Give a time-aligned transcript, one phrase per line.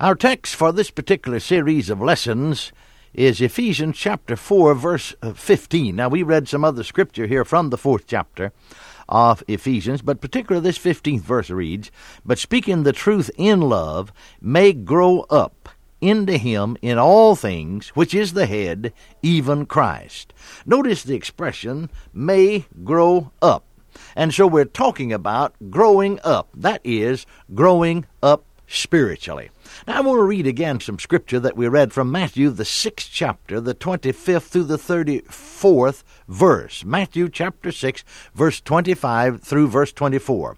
[0.00, 2.70] Our text for this particular series of lessons
[3.12, 5.96] is Ephesians chapter 4, verse uh, 15.
[5.96, 8.52] Now, we read some other scripture here from the fourth chapter
[9.08, 11.90] of Ephesians, but particularly this 15th verse reads,
[12.24, 15.68] But speaking the truth in love may grow up
[16.00, 20.32] into him in all things, which is the head, even Christ.
[20.64, 23.64] Notice the expression, may grow up.
[24.14, 26.50] And so we're talking about growing up.
[26.54, 29.50] That is, growing up spiritually.
[29.86, 33.10] Now, I want to read again some scripture that we read from Matthew, the sixth
[33.12, 36.84] chapter, the 25th through the 34th verse.
[36.84, 38.04] Matthew chapter 6,
[38.34, 40.56] verse 25 through verse 24.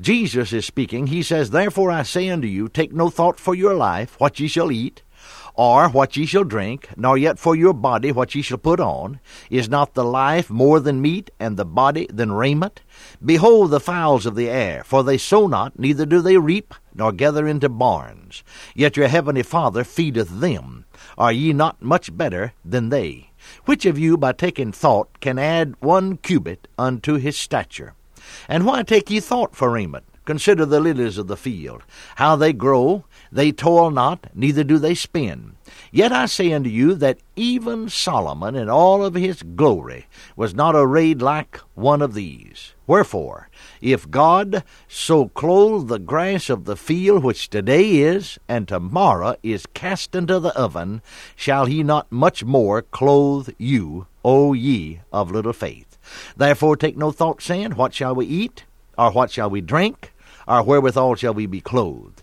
[0.00, 1.08] Jesus is speaking.
[1.08, 4.48] He says, Therefore I say unto you, take no thought for your life, what ye
[4.48, 5.02] shall eat
[5.54, 9.20] or what ye shall drink, nor yet for your body what ye shall put on.
[9.50, 12.82] Is not the life more than meat, and the body than raiment?
[13.24, 17.12] Behold the fowls of the air, for they sow not, neither do they reap, nor
[17.12, 18.42] gather into barns.
[18.74, 20.84] Yet your heavenly Father feedeth them.
[21.16, 23.30] Are ye not much better than they?
[23.64, 27.94] Which of you, by taking thought, can add one cubit unto his stature?
[28.48, 30.04] And why take ye thought for raiment?
[30.26, 31.82] Consider the lilies of the field,
[32.16, 35.56] how they grow, they toil not, neither do they spin.
[35.92, 40.74] Yet I say unto you that even Solomon in all of his glory was not
[40.74, 42.74] arrayed like one of these.
[42.86, 43.48] Wherefore,
[43.80, 49.66] if God so clothe the grass of the field, which today is, and tomorrow is
[49.74, 51.02] cast into the oven,
[51.36, 55.98] shall he not much more clothe you, O ye of little faith?
[56.36, 58.64] Therefore take no thought, saying, What shall we eat?
[58.98, 60.12] Or what shall we drink?
[60.48, 62.22] Or wherewithal shall we be clothed?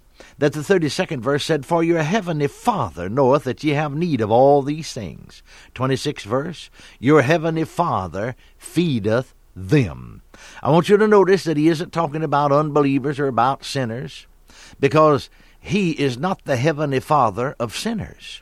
[0.37, 4.31] that the 32nd verse said, For your heavenly Father knoweth that ye have need of
[4.31, 5.43] all these things.
[5.75, 10.21] 26th verse, Your heavenly Father feedeth them.
[10.63, 14.27] I want you to notice that he isn't talking about unbelievers or about sinners,
[14.79, 18.41] because he is not the heavenly Father of sinners.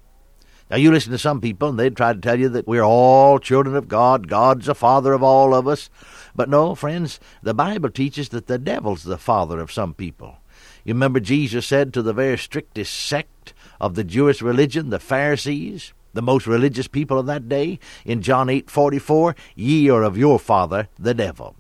[0.70, 3.40] Now, you listen to some people, and they try to tell you that we're all
[3.40, 4.28] children of God.
[4.28, 5.90] God's the father of all of us.
[6.36, 10.38] But no, friends, the Bible teaches that the devil's the father of some people.
[10.84, 15.94] You remember Jesus said to the very strictest sect of the Jewish religion, the Pharisees,
[16.14, 20.88] the most religious people of that day, in John 8:44, "Ye are of your father,
[20.98, 21.56] the devil."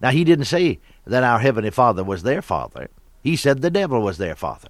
[0.00, 2.88] Now he didn't say that our heavenly Father was their father.
[3.22, 4.68] He said the devil was their father.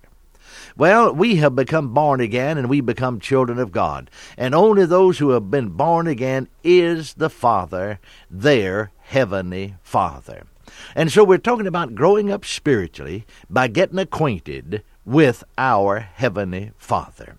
[0.76, 4.10] Well, we have become born again and we become children of God.
[4.37, 7.98] And only those who have been born again is the Father,
[8.31, 10.44] their heavenly Father.
[10.94, 17.38] And so we're talking about growing up spiritually by getting acquainted with our heavenly Father.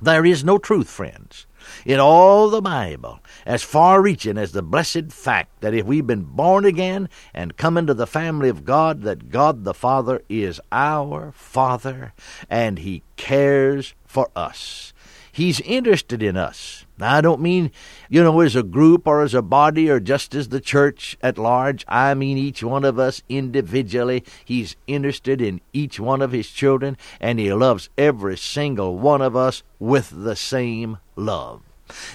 [0.00, 1.46] There is no truth, friends,
[1.86, 6.24] in all the Bible as far reaching as the blessed fact that if we've been
[6.24, 11.32] born again and come into the family of God, that God the Father is our
[11.32, 12.12] Father
[12.50, 14.92] and He cares for us.
[15.36, 16.86] He's interested in us.
[16.96, 17.70] Now, I don't mean,
[18.08, 21.36] you know, as a group or as a body or just as the church at
[21.36, 21.84] large.
[21.86, 24.24] I mean each one of us individually.
[24.46, 29.36] He's interested in each one of his children, and he loves every single one of
[29.36, 31.60] us with the same love.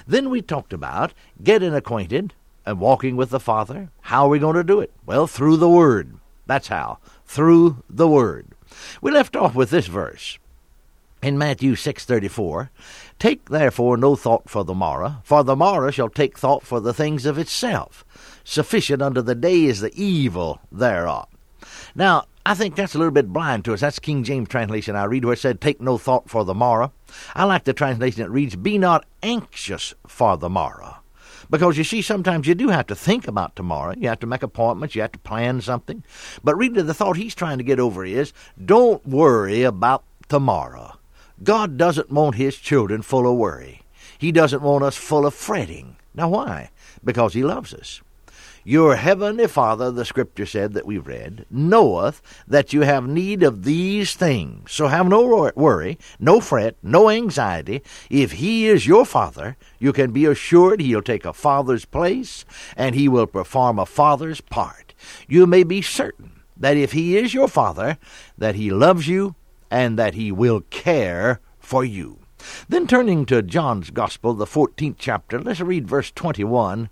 [0.08, 2.34] Then we talked about getting acquainted
[2.66, 3.92] and walking with the Father.
[4.02, 4.92] How are we going to do it?
[5.06, 6.16] Well, through the Word.
[6.48, 6.98] That's how.
[7.28, 8.48] Through the Word.
[9.00, 10.40] We left off with this verse
[11.22, 12.70] in Matthew 6:34,
[13.20, 16.94] Take therefore no thought for the morrow, for the morrow shall take thought for the
[16.94, 18.04] things of itself.
[18.44, 21.28] Sufficient unto the day is the evil thereof.
[21.94, 23.82] Now, I think that's a little bit blind to us.
[23.82, 26.92] That's King James translation I read where it said, Take no thought for the morrow.
[27.36, 30.98] I like the translation that reads, Be not anxious for the morrow.
[31.52, 33.94] Because you see, sometimes you do have to think about tomorrow.
[33.96, 34.96] You have to make appointments.
[34.96, 36.04] You have to plan something.
[36.44, 38.34] But really, the thought he's trying to get over is
[38.64, 40.94] don't worry about tomorrow.
[41.44, 43.82] God doesn't want His children full of worry.
[44.18, 45.96] He doesn't want us full of fretting.
[46.14, 46.70] Now, why?
[47.04, 48.02] Because He loves us.
[48.64, 53.64] Your heavenly Father, the scripture said that we read, knoweth that you have need of
[53.64, 54.72] these things.
[54.72, 57.82] So have no worry, no fret, no anxiety.
[58.12, 62.46] If He is your Father, you can be assured He'll take a father's place
[62.78, 64.94] and He will perform a father's part.
[65.28, 67.98] You may be certain that if He is your Father,
[68.38, 69.36] that He loves you
[69.72, 72.20] and that he will care for you.
[72.68, 76.90] Then turning to John's Gospel, the 14th chapter, let's read verse 21,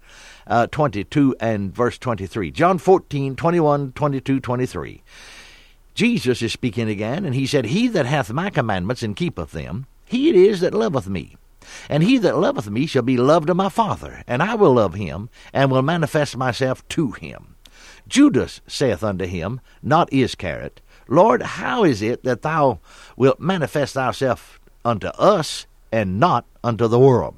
[0.48, 2.52] uh, 22, and verse 23.
[2.52, 5.04] John 14, 21, 22, 23.
[5.96, 9.86] Jesus is speaking again, and he said, He that hath my commandments and keepeth them,
[10.06, 11.36] he it is that loveth me.
[11.90, 14.94] And he that loveth me shall be loved of my Father, and I will love
[14.94, 17.56] him, and will manifest myself to him.
[18.08, 22.80] Judas saith unto him, not Iscariot, Lord, how is it that thou
[23.18, 27.36] wilt manifest thyself unto us, and not unto the world?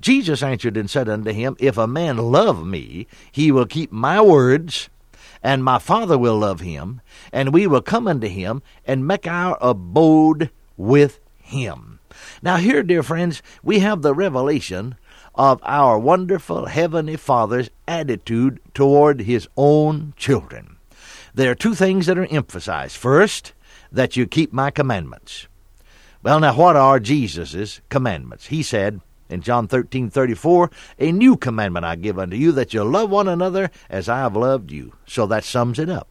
[0.00, 4.20] Jesus answered and said unto him, If a man love me, he will keep my
[4.20, 4.88] words,
[5.42, 7.00] and my Father will love him,
[7.32, 12.00] and we will come unto him, and make our abode with him.
[12.42, 14.96] Now, here, dear friends, we have the revelation
[15.34, 20.75] of our wonderful Heavenly Father's attitude toward His own children.
[21.36, 22.96] There are two things that are emphasized.
[22.96, 23.52] First,
[23.92, 25.48] that you keep my commandments.
[26.22, 28.46] Well, now, what are Jesus' commandments?
[28.46, 32.72] He said in John thirteen thirty four, A new commandment I give unto you, that
[32.72, 34.94] you love one another as I have loved you.
[35.06, 36.08] So that sums it up.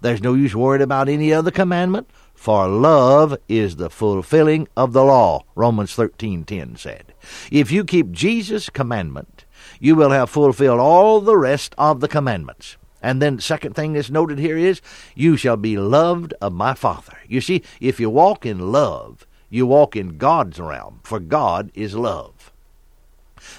[0.00, 5.04] There's no use worried about any other commandment, for love is the fulfilling of the
[5.04, 7.12] law, Romans 13:10 said.
[7.52, 9.44] If you keep Jesus' commandment,
[9.78, 12.76] you will have fulfilled all the rest of the commandments.
[13.06, 14.80] And then second thing that's noted here is
[15.14, 17.16] you shall be loved of my Father.
[17.28, 21.94] You see, if you walk in love, you walk in God's realm, for God is
[21.94, 22.50] love.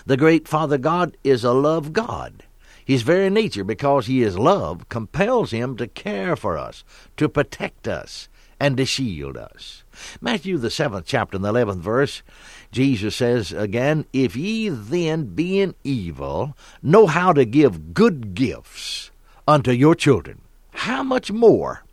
[0.06, 2.44] The great Father God is a love God.
[2.84, 6.84] His very nature, because he is love, compels him to care for us,
[7.16, 8.28] to protect us,
[8.60, 9.86] and to shield us.
[10.20, 12.22] Matthew, the seventh chapter, and the eleventh verse,
[12.74, 19.10] Jesus says again, If ye then, being evil, know how to give good gifts
[19.48, 20.42] unto your children,
[20.72, 21.84] how much more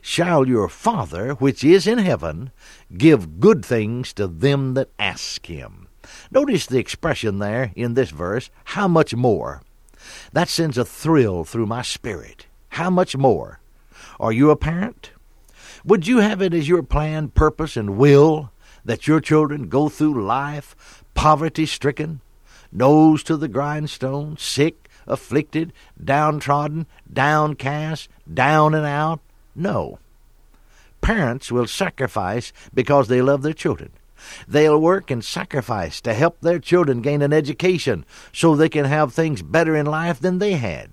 [0.00, 2.50] shall your Father, which is in heaven,
[2.96, 5.88] give good things to them that ask him?
[6.30, 9.62] Notice the expression there in this verse, how much more.
[10.32, 12.46] That sends a thrill through my spirit.
[12.70, 13.60] How much more?
[14.20, 15.10] Are you a parent?
[15.84, 18.50] Would you have it as your plan, purpose, and will
[18.84, 22.20] that your children go through life poverty stricken,
[22.70, 25.72] nose to the grindstone, sick, afflicted,
[26.02, 29.20] downtrodden, downcast, down and out?
[29.56, 29.98] No.
[31.00, 33.90] Parents will sacrifice because they love their children.
[34.46, 39.12] They'll work and sacrifice to help their children gain an education so they can have
[39.12, 40.90] things better in life than they had.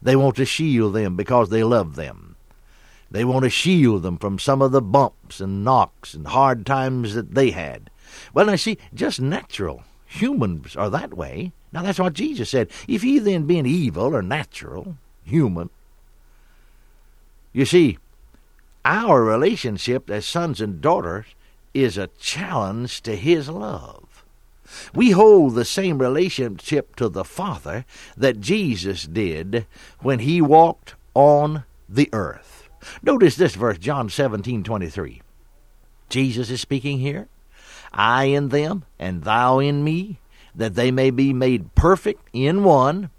[0.00, 2.36] They want to shield them because they love them.
[3.10, 7.14] They want to shield them from some of the bumps and knocks and hard times
[7.14, 7.90] that they had.
[8.34, 9.84] Well, I see, just natural.
[10.06, 11.52] Humans are that way.
[11.74, 12.70] Now, that's what Jesus said.
[12.86, 15.70] If ye then, being evil, or natural, human,
[17.52, 17.98] you see,
[18.84, 21.26] our relationship as sons and daughters
[21.74, 24.24] is a challenge to His love.
[24.94, 27.84] We hold the same relationship to the Father
[28.16, 29.66] that Jesus did
[30.00, 32.68] when He walked on the earth.
[33.02, 35.22] Notice this verse, John seventeen twenty three.
[36.08, 37.26] Jesus is speaking here.
[37.92, 40.18] I in them, and thou in me,
[40.54, 43.10] that they may be made perfect in one,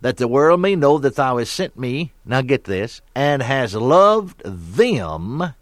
[0.00, 3.74] that the world may know that thou hast sent me, now get this, and has
[3.74, 5.54] loved them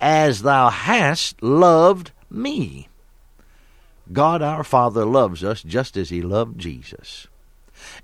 [0.00, 2.88] as thou hast loved me.
[4.12, 7.28] God our Father loves us just as he loved Jesus.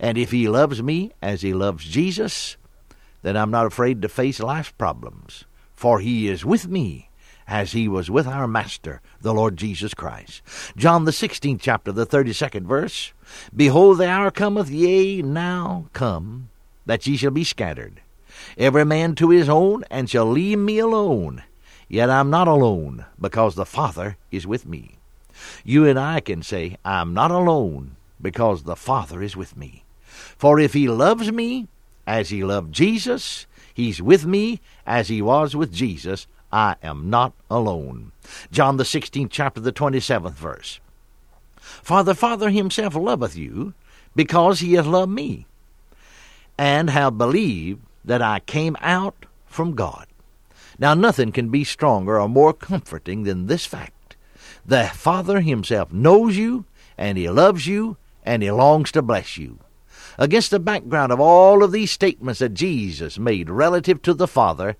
[0.00, 2.56] And if he loves me as he loves Jesus,
[3.22, 5.44] then I'm not afraid to face life's problems,
[5.74, 7.07] for he is with me
[7.48, 10.42] as he was with our Master, the Lord Jesus Christ.
[10.76, 13.12] John the 16th chapter, the 32nd verse
[13.56, 16.50] Behold, the hour cometh, yea, now come,
[16.86, 18.02] that ye shall be scattered,
[18.56, 21.42] every man to his own, and shall leave me alone.
[21.88, 24.98] Yet I'm not alone, because the Father is with me.
[25.64, 29.84] You and I can say, I'm not alone, because the Father is with me.
[30.36, 31.68] For if he loves me,
[32.06, 36.26] as he loved Jesus, he's with me as he was with Jesus.
[36.50, 38.12] I am not alone.
[38.50, 40.80] John the 16th chapter, the 27th verse.
[41.60, 43.74] For the Father himself loveth you,
[44.16, 45.46] because he hath loved me,
[46.56, 50.06] and have believed that I came out from God.
[50.78, 54.16] Now, nothing can be stronger or more comforting than this fact.
[54.64, 56.64] The Father himself knows you,
[56.96, 59.58] and he loves you, and he longs to bless you.
[60.18, 64.76] Against the background of all of these statements that Jesus made relative to the Father,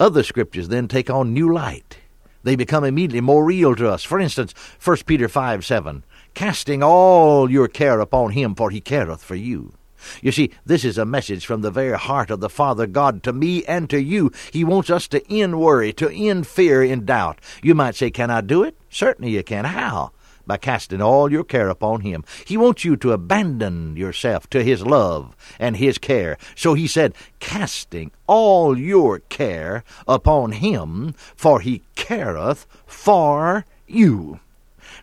[0.00, 1.98] other scriptures then take on new light.
[2.42, 4.02] They become immediately more real to us.
[4.02, 4.52] For instance,
[4.84, 6.02] 1 Peter 5 7,
[6.34, 9.74] casting all your care upon him, for he careth for you.
[10.20, 13.32] You see, this is a message from the very heart of the Father God to
[13.32, 14.32] me and to you.
[14.52, 17.38] He wants us to end worry, to end fear and doubt.
[17.62, 18.76] You might say, Can I do it?
[18.90, 19.66] Certainly you can.
[19.66, 20.10] How?
[20.46, 22.24] By casting all your care upon Him.
[22.46, 26.36] He wants you to abandon yourself to His love and His care.
[26.54, 34.40] So He said, Casting all your care upon Him, for He careth for you.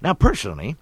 [0.02, 0.76] Now, personally,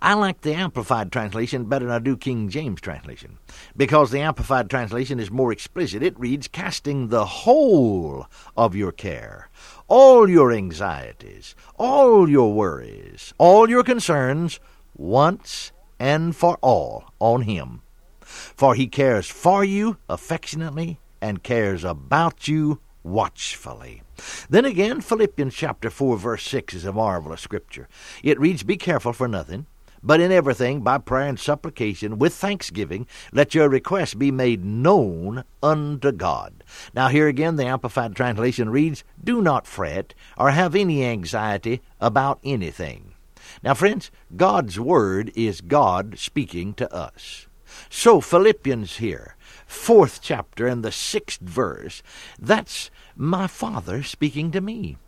[0.00, 3.38] I like the Amplified Translation better than I do King James Translation
[3.76, 6.02] because the Amplified Translation is more explicit.
[6.02, 9.50] It reads, casting the whole of your care,
[9.88, 14.60] all your anxieties, all your worries, all your concerns,
[14.96, 17.82] once and for all on Him.
[18.20, 24.02] For He cares for you affectionately and cares about you watchfully.
[24.48, 27.88] Then again, Philippians chapter 4, verse 6 is a marvelous scripture.
[28.22, 29.66] It reads, Be careful for nothing
[30.04, 35.44] but in everything, by prayer and supplication, with thanksgiving, let your requests be made known
[35.62, 36.62] unto God.
[36.94, 42.38] Now, here again, the Amplified Translation reads, Do not fret or have any anxiety about
[42.44, 43.14] anything.
[43.62, 47.46] Now, friends, God's Word is God speaking to us.
[47.88, 52.02] So, Philippians here, fourth chapter and the sixth verse,
[52.38, 54.98] that's my Father speaking to me.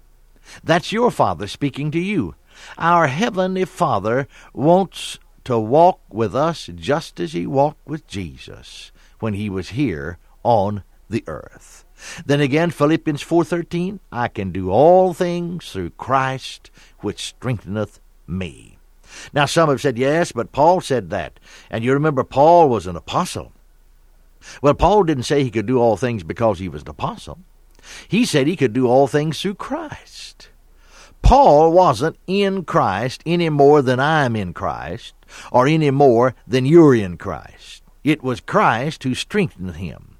[0.65, 2.35] That's your Father speaking to you.
[2.79, 9.35] Our Heavenly Father wants to walk with us just as He walked with Jesus when
[9.35, 11.85] He was here on the earth.
[12.25, 16.71] Then again, Philippians 4.13, I can do all things through Christ
[17.01, 18.79] which strengtheneth me.
[19.33, 21.41] Now, some have said, yes, but Paul said that.
[21.71, 23.53] And you remember, Paul was an apostle.
[24.61, 27.39] Well, Paul didn't say he could do all things because he was an apostle.
[28.09, 30.16] He said he could do all things through Christ.
[31.27, 35.13] Paul wasn't in Christ any more than I'm in Christ,
[35.51, 37.83] or any more than you're in Christ.
[38.05, 40.19] It was Christ who strengthened him.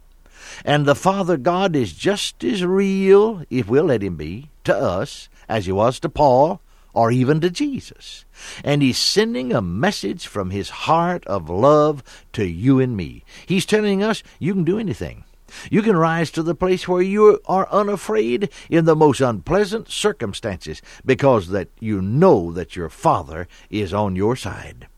[0.65, 5.29] And the Father God is just as real, if we'll let him be, to us
[5.49, 6.61] as he was to Paul
[6.93, 8.25] or even to Jesus.
[8.65, 13.23] And he's sending a message from his heart of love to you and me.
[13.47, 15.23] He's telling us you can do anything.
[15.71, 20.83] You can rise to the place where you are unafraid in the most unpleasant circumstances
[21.05, 24.89] because that you know that your Father is on your side.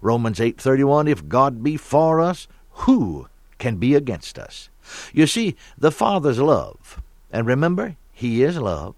[0.00, 2.46] Romans 8:31 If God be for us,
[2.86, 4.68] who can be against us?
[5.12, 7.00] You see, the Father's love,
[7.32, 8.94] and remember, he is love,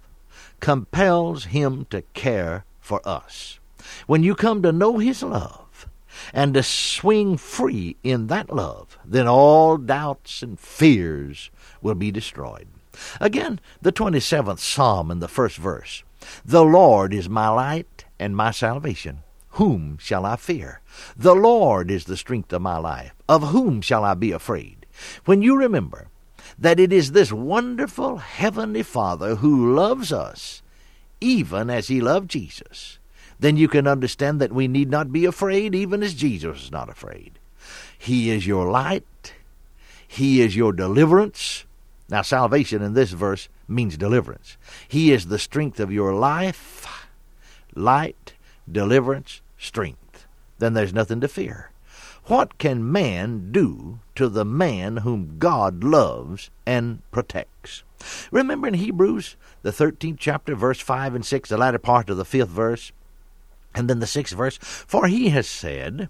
[0.60, 3.58] compels him to care for us.
[4.06, 5.67] When you come to know his love,
[6.32, 12.68] and to swing free in that love, then all doubts and fears will be destroyed.
[13.20, 16.02] Again, the 27th Psalm in the first verse
[16.44, 19.20] The Lord is my light and my salvation.
[19.52, 20.80] Whom shall I fear?
[21.16, 23.12] The Lord is the strength of my life.
[23.28, 24.86] Of whom shall I be afraid?
[25.24, 26.08] When you remember
[26.58, 30.62] that it is this wonderful Heavenly Father who loves us,
[31.20, 32.97] even as He loved Jesus,
[33.40, 36.88] then you can understand that we need not be afraid, even as Jesus is not
[36.88, 37.38] afraid.
[37.96, 39.34] He is your light,
[40.06, 41.64] He is your deliverance.
[42.10, 44.56] Now, salvation in this verse means deliverance.
[44.88, 47.06] He is the strength of your life,
[47.74, 48.32] light,
[48.70, 50.26] deliverance, strength.
[50.58, 51.70] Then there's nothing to fear.
[52.24, 57.84] What can man do to the man whom God loves and protects?
[58.30, 62.24] Remember in Hebrews, the 13th chapter, verse 5 and 6, the latter part of the
[62.24, 62.92] fifth verse?
[63.74, 66.08] And then the sixth verse For he has said,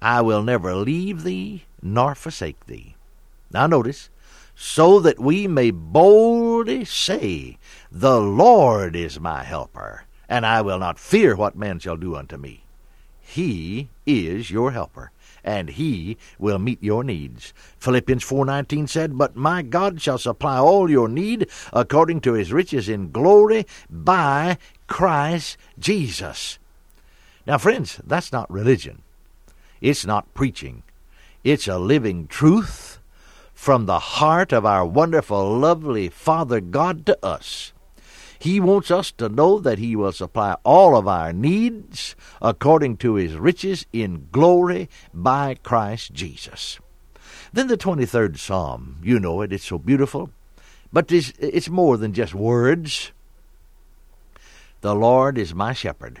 [0.00, 2.96] I will never leave thee nor forsake thee.
[3.50, 4.10] Now notice,
[4.54, 7.58] so that we may boldly say,
[7.90, 12.36] The Lord is my helper, and I will not fear what man shall do unto
[12.36, 12.64] me.
[13.20, 15.10] He is your helper,
[15.42, 17.52] and he will meet your needs.
[17.78, 22.88] Philippians 4:19 said, "But my God shall supply all your need according to his riches
[22.88, 26.58] in glory by Christ Jesus."
[27.46, 29.02] Now, friends, that's not religion.
[29.80, 30.82] It's not preaching.
[31.42, 32.98] It's a living truth
[33.52, 37.72] from the heart of our wonderful, lovely Father God to us.
[38.38, 43.14] He wants us to know that He will supply all of our needs according to
[43.14, 46.78] His riches in glory by Christ Jesus.
[47.52, 50.30] Then the 23rd Psalm, you know it, it's so beautiful,
[50.92, 53.12] but it's, it's more than just words.
[54.80, 56.20] The Lord is my shepherd.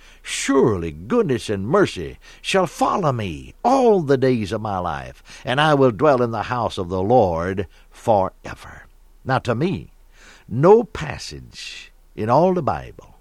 [0.21, 5.73] Surely goodness and mercy shall follow me all the days of my life, and I
[5.73, 8.87] will dwell in the house of the Lord forever.
[9.25, 9.91] Now, to me,
[10.47, 13.15] no passage in all the Bible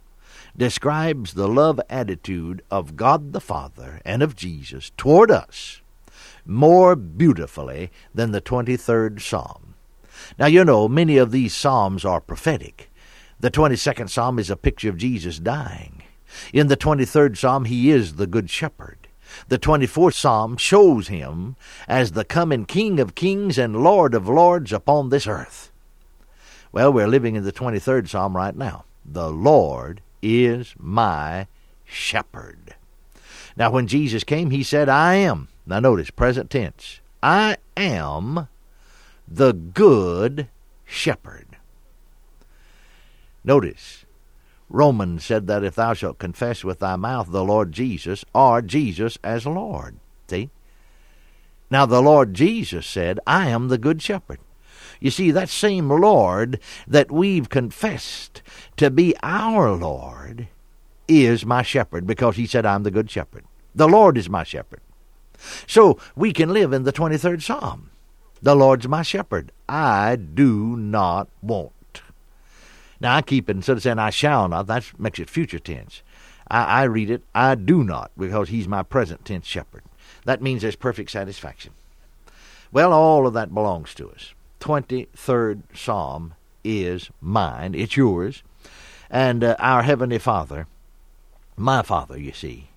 [0.56, 5.80] describes the love attitude of God the Father and of Jesus toward us
[6.44, 9.74] more beautifully than the 23rd Psalm.
[10.38, 12.90] Now, you know, many of these Psalms are prophetic.
[13.38, 16.02] The 22nd Psalm is a picture of Jesus dying.
[16.52, 19.08] In the 23rd Psalm, he is the Good Shepherd.
[19.48, 21.56] The 24th Psalm shows him
[21.86, 25.70] as the coming King of kings and Lord of lords upon this earth.
[26.72, 28.84] Well, we're living in the 23rd Psalm right now.
[29.04, 31.46] The Lord is my
[31.84, 32.74] shepherd.
[33.56, 35.48] Now, when Jesus came, he said, I am.
[35.66, 37.00] Now, notice, present tense.
[37.22, 38.48] I am
[39.26, 40.48] the good
[40.84, 41.46] shepherd.
[43.44, 43.99] Notice,
[44.70, 49.18] Romans said that if thou shalt confess with thy mouth the Lord Jesus, or Jesus
[49.22, 49.96] as Lord.
[50.28, 50.48] See?
[51.70, 54.38] Now, the Lord Jesus said, I am the good shepherd.
[55.00, 58.42] You see, that same Lord that we've confessed
[58.76, 60.48] to be our Lord
[61.08, 63.44] is my shepherd because he said, I'm the good shepherd.
[63.74, 64.80] The Lord is my shepherd.
[65.66, 67.90] So we can live in the 23rd Psalm.
[68.42, 69.52] The Lord's my shepherd.
[69.68, 71.72] I do not want.
[73.00, 76.02] Now I keep it instead of saying I shall not, that makes it future tense.
[76.50, 79.82] I, I read it, I do not, because he's my present tense shepherd.
[80.24, 81.72] That means there's perfect satisfaction.
[82.72, 84.34] Well, all of that belongs to us.
[84.60, 88.42] 23rd Psalm is mine, it's yours.
[89.08, 90.66] And uh, our Heavenly Father,
[91.56, 92.68] my Father, you see,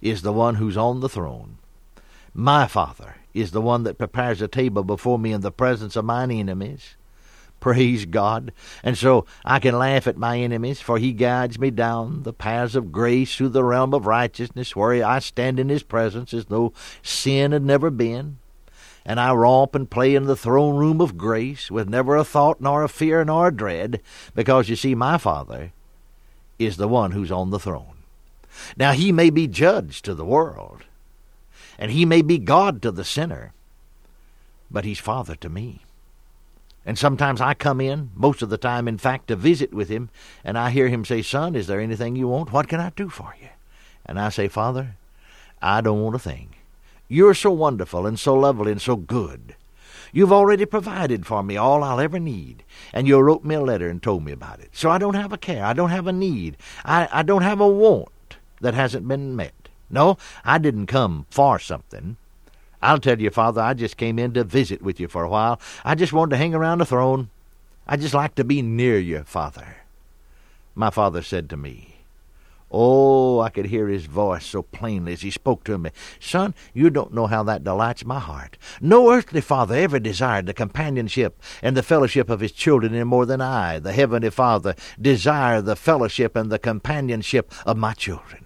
[0.00, 1.58] is the one who's on the throne.
[2.34, 6.04] My Father is the one that prepares a table before me in the presence of
[6.04, 6.96] mine enemies.
[7.60, 8.52] Praise God.
[8.82, 12.76] And so I can laugh at my enemies, for he guides me down the paths
[12.76, 16.72] of grace through the realm of righteousness, where I stand in his presence as though
[17.02, 18.38] sin had never been
[19.08, 22.60] and I romp and play in the throne room of grace with never a thought
[22.60, 24.02] nor a fear nor a dread,
[24.34, 25.72] because you see, my Father
[26.58, 27.96] is the one who's on the throne.
[28.76, 30.84] Now, he may be judge to the world,
[31.78, 33.54] and he may be God to the sinner,
[34.70, 35.80] but he's Father to me.
[36.88, 40.08] And sometimes I come in, most of the time, in fact, to visit with him,
[40.42, 42.50] and I hear him say, Son, is there anything you want?
[42.50, 43.50] What can I do for you?
[44.06, 44.96] And I say, Father,
[45.60, 46.54] I don't want a thing.
[47.06, 49.54] You're so wonderful and so lovely and so good.
[50.14, 52.62] You've already provided for me all I'll ever need,
[52.94, 54.70] and you wrote me a letter and told me about it.
[54.72, 55.66] So I don't have a care.
[55.66, 56.56] I don't have a need.
[56.86, 59.68] I, I don't have a want that hasn't been met.
[59.90, 62.16] No, I didn't come for something.
[62.82, 65.60] I'll tell you, Father, I just came in to visit with you for a while.
[65.84, 67.30] I just wanted to hang around the throne.
[67.86, 69.78] I just like to be near you, Father.
[70.74, 71.98] My father said to me,
[72.70, 75.90] Oh, I could hear his voice so plainly as he spoke to me.
[76.20, 78.58] Son, you don't know how that delights my heart.
[78.80, 83.24] No earthly father ever desired the companionship and the fellowship of his children any more
[83.24, 88.44] than I, the heavenly Father, desire the fellowship and the companionship of my children.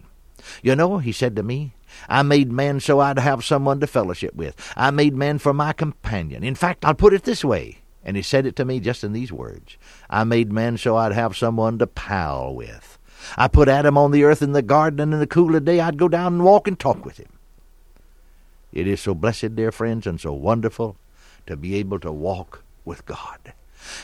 [0.63, 1.73] You know, he said to me,
[2.09, 4.57] I made man so I'd have someone to fellowship with.
[4.77, 6.45] I made man for my companion.
[6.45, 7.79] In fact, I'll put it this way.
[8.05, 9.77] And he said it to me just in these words
[10.11, 12.99] I made man so I'd have someone to pal with.
[13.37, 15.61] I put Adam on the earth in the garden, and in the cool of the
[15.61, 17.39] day I'd go down and walk and talk with him.
[18.73, 20.97] It is so blessed, dear friends, and so wonderful
[21.47, 23.53] to be able to walk with God.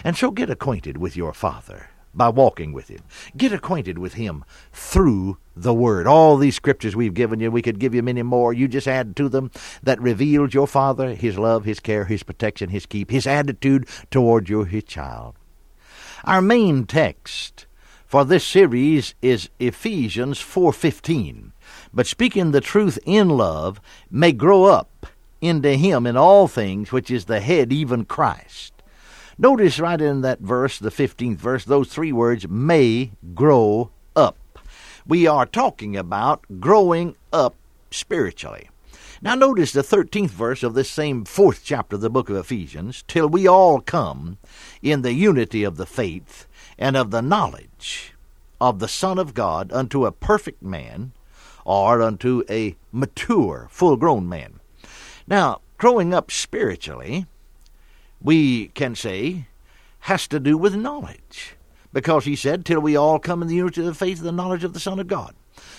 [0.04, 3.00] And so get acquainted with your Father by walking with Him.
[3.36, 6.06] Get acquainted with Him through the Word.
[6.06, 8.52] All these scriptures we've given you, we could give you many more.
[8.52, 9.50] You just add to them
[9.82, 14.50] that reveals your Father, His love, His care, His protection, His keep, His attitude toward
[14.50, 15.34] you, His child.
[16.24, 17.66] Our main text
[18.08, 21.52] for this series is Ephesians 4:15.
[21.92, 25.06] But speaking the truth in love may grow up
[25.40, 28.77] into him in all things which is the head even Christ.
[29.40, 34.36] Notice right in that verse, the 15th verse, those three words may grow up.
[35.06, 37.54] We are talking about growing up
[37.92, 38.68] spiritually.
[39.22, 43.04] Now, notice the 13th verse of this same fourth chapter of the book of Ephesians
[43.06, 44.38] till we all come
[44.82, 48.14] in the unity of the faith and of the knowledge
[48.60, 51.12] of the Son of God unto a perfect man,
[51.64, 54.58] or unto a mature, full grown man.
[55.28, 57.26] Now, growing up spiritually,
[58.20, 59.46] we can say,
[60.00, 61.56] has to do with knowledge.
[61.92, 64.32] Because he said, till we all come in the unity of the faith and the
[64.32, 65.34] knowledge of the Son of God.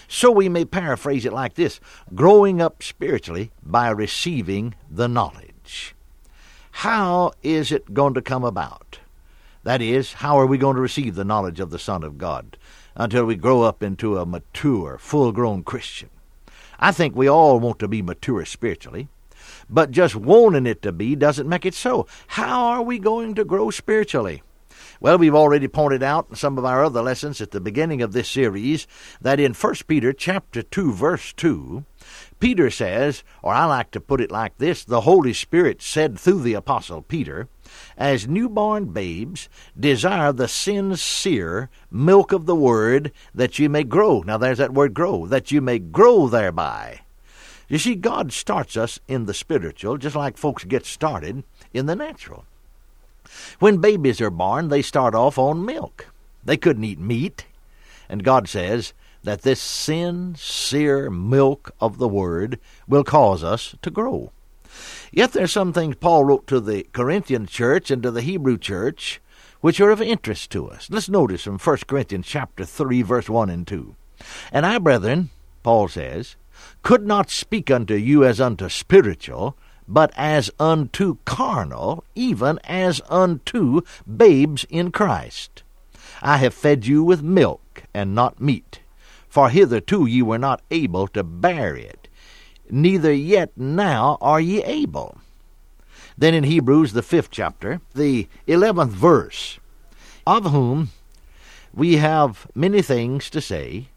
[0.07, 1.79] So we may paraphrase it like this
[2.15, 5.95] growing up spiritually by receiving the knowledge.
[6.71, 8.99] How is it going to come about?
[9.63, 12.57] That is, how are we going to receive the knowledge of the Son of God
[12.95, 16.09] until we grow up into a mature, full grown Christian?
[16.79, 19.09] I think we all want to be mature spiritually,
[19.69, 22.07] but just wanting it to be doesn't make it so.
[22.27, 24.41] How are we going to grow spiritually?
[25.01, 28.11] Well, we've already pointed out in some of our other lessons at the beginning of
[28.11, 28.85] this series
[29.21, 31.85] that in 1 Peter chapter 2 verse 2,
[32.41, 36.41] Peter says, or I like to put it like this, the Holy Spirit said through
[36.41, 37.47] the apostle Peter,
[37.97, 39.47] as newborn babes
[39.79, 44.21] desire the sincere milk of the word that you may grow.
[44.25, 47.01] Now there's that word grow, that you may grow thereby.
[47.69, 51.95] You see, God starts us in the spiritual just like folks get started in the
[51.95, 52.45] natural.
[53.59, 56.07] When babies are born, they start off on milk.
[56.43, 57.45] They couldn't eat meat.
[58.09, 64.31] And God says that this sincere milk of the Word will cause us to grow.
[65.11, 69.21] Yet there's some things Paul wrote to the Corinthian church and to the Hebrew church
[69.61, 70.87] which are of interest to us.
[70.89, 73.95] Let's notice from 1 Corinthians chapter 3 verse 1 and 2.
[74.51, 75.29] And I, brethren,
[75.63, 76.35] Paul says,
[76.83, 83.81] could not speak unto you as unto spiritual, but as unto carnal, even as unto
[84.05, 85.63] babes in Christ.
[86.21, 88.81] I have fed you with milk and not meat,
[89.27, 92.07] for hitherto ye were not able to bear it,
[92.69, 95.17] neither yet now are ye able.
[96.17, 99.59] Then in Hebrews, the fifth chapter, the eleventh verse,
[100.27, 100.89] of whom
[101.73, 103.87] we have many things to say,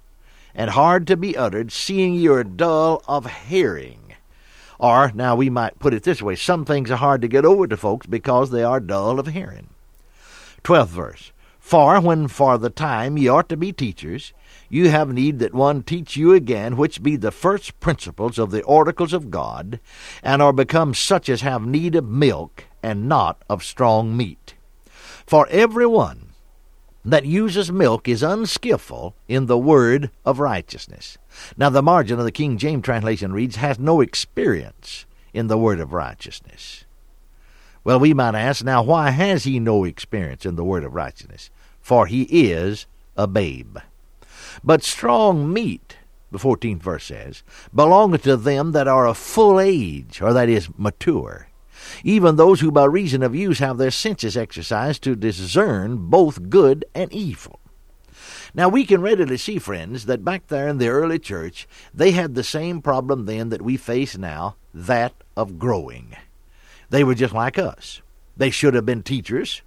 [0.55, 4.15] and hard to be uttered, seeing ye are dull of hearing.
[4.79, 7.67] Or, now we might put it this way some things are hard to get over
[7.67, 9.69] to folks because they are dull of hearing.
[10.63, 11.33] Twelfth verse.
[11.61, 14.33] For when for the time ye ought to be teachers,
[14.69, 18.63] you have need that one teach you again, which be the first principles of the
[18.63, 19.79] oracles of God,
[20.23, 24.55] and are become such as have need of milk, and not of strong meat.
[25.27, 26.22] For every one
[27.05, 31.19] that uses milk is unskilful in the word of righteousness.
[31.57, 35.81] Now, the margin of the King James translation reads, has no experience in the word
[35.81, 36.85] of righteousness.
[37.85, 41.51] Well, we might ask, now, why has he no experience in the word of righteousness?
[41.81, 42.87] For he is
[43.17, 43.79] a babe.
[44.63, 45.97] But strong meat,
[46.31, 47.43] the 14th verse says,
[47.75, 51.49] belongeth to them that are of full age, or that is, mature
[52.05, 56.85] even those who by reason of use have their senses exercised to discern both good
[56.95, 57.61] and evil.
[58.55, 62.35] Now, we can readily see, friends, that back there in the early church, they had
[62.35, 66.17] the same problem then that we face now that of growing.
[66.91, 68.03] They were just like us.
[68.37, 69.63] They should have been teachers,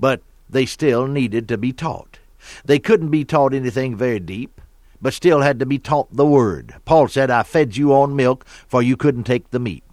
[0.00, 2.18] but they still needed to be taught.
[2.64, 4.60] They couldn't be taught anything very deep,
[5.00, 6.74] but still had to be taught the Word.
[6.84, 9.87] Paul said, I fed you on milk, for you couldn't take the meat.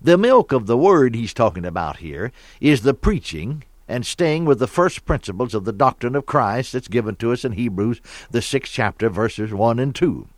[0.00, 4.58] The milk of the Word he's talking about here is the preaching and staying with
[4.58, 8.42] the first principles of the doctrine of Christ that's given to us in Hebrews, the
[8.42, 10.28] sixth chapter, verses 1 and 2.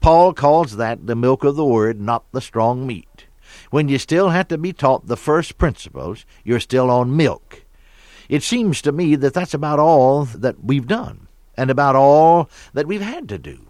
[0.00, 3.26] Paul calls that the milk of the Word, not the strong meat.
[3.70, 7.62] When you still have to be taught the first principles, you're still on milk.
[8.28, 12.86] It seems to me that that's about all that we've done, and about all that
[12.86, 13.66] we've had to do.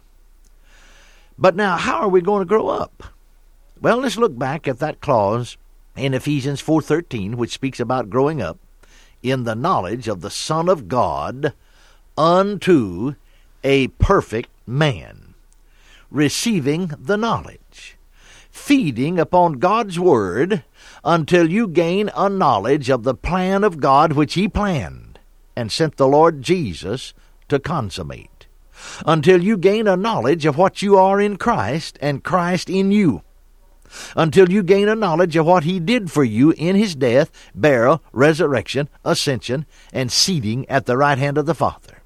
[1.36, 3.13] But now, how are we going to grow up?
[3.80, 5.56] Well, let's look back at that clause
[5.96, 8.58] in Ephesians 4:13 which speaks about growing up
[9.22, 11.52] in the knowledge of the Son of God
[12.16, 13.16] unto
[13.64, 15.34] a perfect man,
[16.10, 17.98] receiving the knowledge,
[18.48, 20.62] feeding upon God's word
[21.02, 25.18] until you gain a knowledge of the plan of God which he planned
[25.56, 27.12] and sent the Lord Jesus
[27.48, 28.46] to consummate,
[29.04, 33.22] until you gain a knowledge of what you are in Christ and Christ in you
[34.16, 38.02] until you gain a knowledge of what he did for you in his death, burial,
[38.12, 41.98] resurrection, ascension, and seating at the right hand of the Father.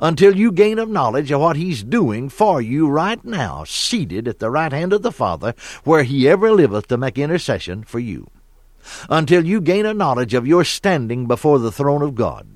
[0.00, 4.40] Until you gain a knowledge of what he's doing for you right now, seated at
[4.40, 5.54] the right hand of the Father,
[5.84, 8.28] where he ever liveth to make intercession for you.
[9.08, 12.48] Until you gain a knowledge of your standing before the throne of God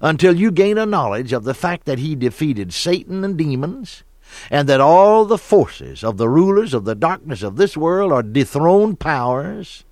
[0.00, 4.04] until you gain a knowledge of the fact that he defeated Satan and demons,
[4.50, 8.22] and that all the forces of the rulers of the darkness of this world are
[8.22, 9.84] dethroned powers,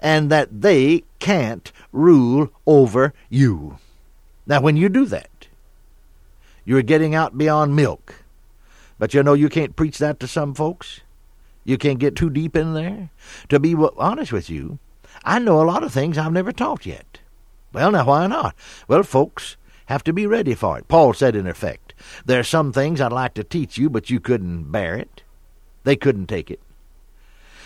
[0.00, 3.78] and that they can't rule over you.
[4.46, 5.48] Now, when you do that,
[6.64, 8.22] you're getting out beyond milk.
[8.98, 11.00] But you know, you can't preach that to some folks.
[11.64, 13.10] You can't get too deep in there.
[13.48, 14.78] To be honest with you,
[15.24, 17.18] I know a lot of things I've never taught yet.
[17.72, 18.54] Well, now, why not?
[18.88, 20.88] Well, folks have to be ready for it.
[20.88, 21.85] Paul said, in effect,
[22.24, 25.22] There are some things I'd like to teach you, but you couldn't bear it.
[25.84, 26.60] They couldn't take it.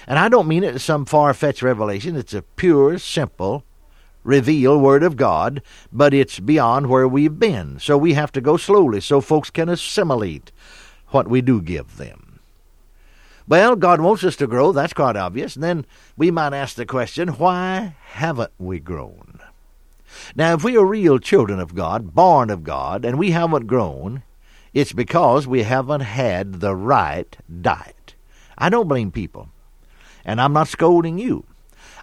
[0.07, 2.16] And I don't mean it as some far fetched revelation.
[2.16, 3.64] It's a pure, simple,
[4.24, 7.79] revealed Word of God, but it's beyond where we've been.
[7.79, 10.53] So we have to go slowly so folks can assimilate
[11.09, 12.40] what we do give them.
[13.48, 15.57] Well, God wants us to grow, that's quite obvious.
[15.57, 19.40] And then we might ask the question, why haven't we grown?
[20.37, 24.22] Now, if we are real children of God, born of God, and we haven't grown,
[24.72, 28.14] it's because we haven't had the right diet.
[28.56, 29.48] I don't blame people,
[30.24, 31.44] and I'm not scolding you.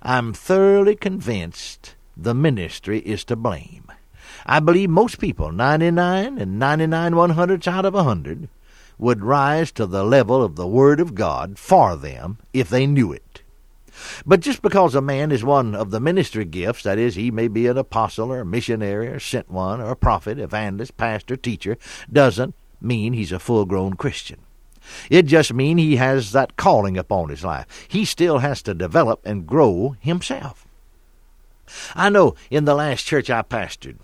[0.01, 3.91] I'm thoroughly convinced the ministry is to blame.
[4.45, 8.49] I believe most people, 99 and 99 one hundredths out of a 100,
[8.97, 13.13] would rise to the level of the Word of God for them if they knew
[13.13, 13.23] it.
[14.25, 17.47] But just because a man is one of the ministry gifts, that is, he may
[17.47, 21.77] be an apostle or a missionary or sent one or a prophet, evangelist, pastor, teacher,
[22.11, 24.39] doesn't mean he's a full grown Christian.
[25.09, 27.87] It just means he has that calling upon his life.
[27.87, 30.65] He still has to develop and grow himself.
[31.95, 33.97] I know in the last church I pastored,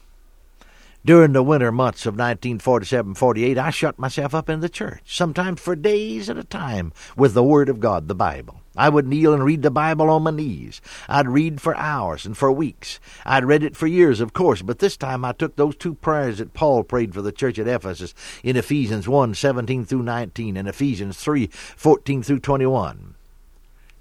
[1.05, 5.59] during the winter months of 1947 48, I shut myself up in the church, sometimes
[5.59, 8.61] for days at a time, with the Word of God, the Bible.
[8.75, 10.81] I would kneel and read the Bible on my knees.
[11.07, 12.99] I'd read for hours and for weeks.
[13.25, 16.37] I'd read it for years, of course, but this time I took those two prayers
[16.37, 20.67] that Paul prayed for the church at Ephesus in Ephesians 1 17 through 19 and
[20.67, 23.15] Ephesians 3 14 through 21.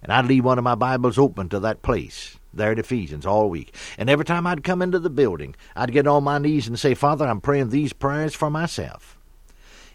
[0.02, 3.48] And I'd leave one of my Bibles open to that place there at Ephesians all
[3.48, 3.74] week.
[3.98, 6.94] And every time I'd come into the building, I'd get on my knees and say,
[6.94, 9.18] Father, I'm praying these prayers for myself.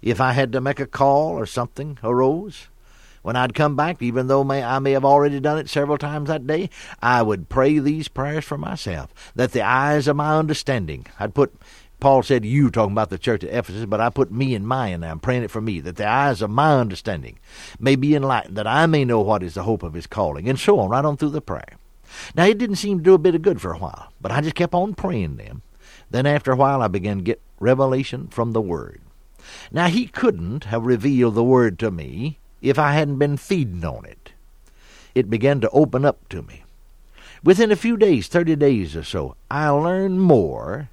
[0.01, 2.67] If I had to make a call or something arose,
[3.23, 6.29] when I'd come back, even though may, I may have already done it several times
[6.29, 6.69] that day,
[7.01, 11.53] I would pray these prayers for myself, that the eyes of my understanding, I'd put
[11.99, 14.99] Paul said you talking about the church at Ephesus, but I put me and mine
[14.99, 15.09] there.
[15.09, 17.39] I'm praying it for me, that the eyes of my understanding
[17.79, 20.59] may be enlightened, that I may know what is the hope of his calling, and
[20.59, 21.77] so on, right on through the prayer.
[22.35, 24.41] Now, it didn't seem to do a bit of good for a while, but I
[24.41, 25.61] just kept on praying them.
[26.09, 29.01] Then, after a while, I began to get revelation from the Word.
[29.71, 34.05] Now, He couldn't have revealed the Word to me if I hadn't been feeding on
[34.05, 34.33] it.
[35.15, 36.63] It began to open up to me.
[37.43, 40.89] Within a few days, 30 days or so, I learned more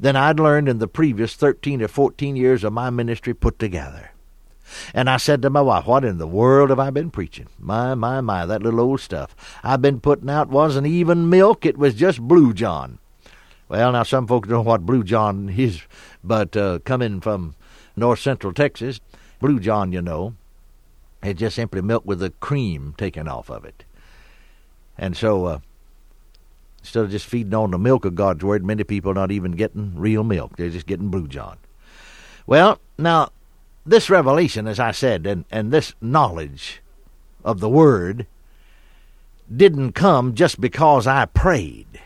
[0.00, 4.12] than I'd learned in the previous 13 or 14 years of my ministry put together.
[4.94, 7.48] And I said to my wife, What in the world have I been preaching?
[7.58, 11.78] My, my, my, that little old stuff I've been putting out wasn't even milk, it
[11.78, 12.98] was just Blue John.
[13.68, 15.82] Well, now some folks don't know what Blue John is,
[16.24, 17.54] but uh, coming from
[17.96, 19.00] north central Texas,
[19.40, 20.34] Blue John, you know,
[21.22, 23.84] is just simply milk with the cream taken off of it.
[24.96, 25.58] And so, uh,
[26.80, 29.52] instead of just feeding on the milk of God's Word, many people are not even
[29.52, 30.56] getting real milk.
[30.56, 31.58] They're just getting Blue John.
[32.46, 33.28] Well, now,
[33.88, 36.82] this revelation, as I said, and, and this knowledge
[37.44, 38.26] of the Word
[39.54, 42.00] didn't come just because I prayed.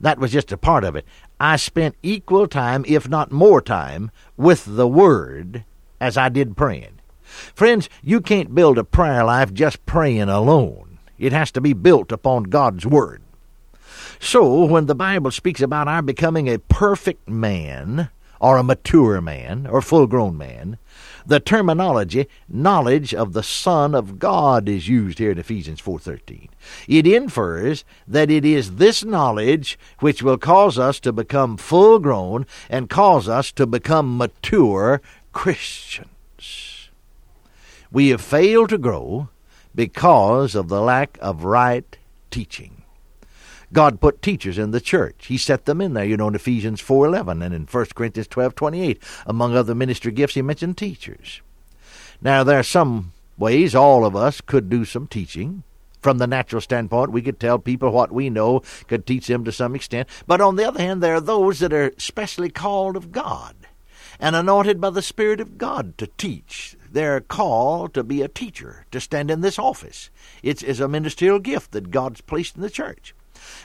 [0.00, 1.06] That was just a part of it.
[1.40, 5.64] I spent equal time, if not more time, with the Word
[6.00, 7.00] as I did praying.
[7.54, 10.98] Friends, you can't build a prayer life just praying alone.
[11.18, 13.22] It has to be built upon God's Word.
[14.20, 18.10] So, when the Bible speaks about our becoming a perfect man,
[18.44, 20.76] or a mature man, or full grown man,
[21.24, 26.50] the terminology knowledge of the Son of God is used here in Ephesians 4:13.
[26.86, 32.44] It infers that it is this knowledge which will cause us to become full grown
[32.68, 35.00] and cause us to become mature
[35.32, 36.90] Christians.
[37.90, 39.30] We have failed to grow
[39.74, 41.96] because of the lack of right
[42.30, 42.73] teaching.
[43.74, 45.26] God put teachers in the church.
[45.26, 48.98] He set them in there, you know, in Ephesians 4.11 and in 1 Corinthians 12.28.
[49.26, 51.42] Among other ministry gifts, he mentioned teachers.
[52.22, 55.64] Now, there are some ways all of us could do some teaching.
[56.00, 59.50] From the natural standpoint, we could tell people what we know, could teach them to
[59.50, 60.08] some extent.
[60.26, 63.56] But on the other hand, there are those that are specially called of God
[64.20, 66.76] and anointed by the Spirit of God to teach.
[66.88, 70.10] They're called to be a teacher, to stand in this office.
[70.44, 73.14] It's, it's a ministerial gift that God's placed in the church.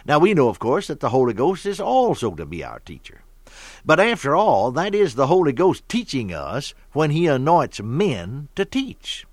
[0.06, 3.22] Now, we know, of course, that the Holy Ghost is also to be our teacher.
[3.86, 8.66] But after all, that is the Holy Ghost teaching us when He anoints men to
[8.66, 9.26] teach.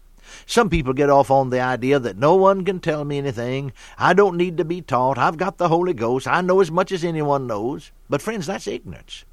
[0.45, 3.73] Some people get off on the idea that no one can tell me anything.
[3.99, 5.19] I don't need to be taught.
[5.19, 6.27] I've got the Holy Ghost.
[6.27, 7.93] I know as much as anyone knows.
[8.09, 9.25] But, friends, that's ignorance.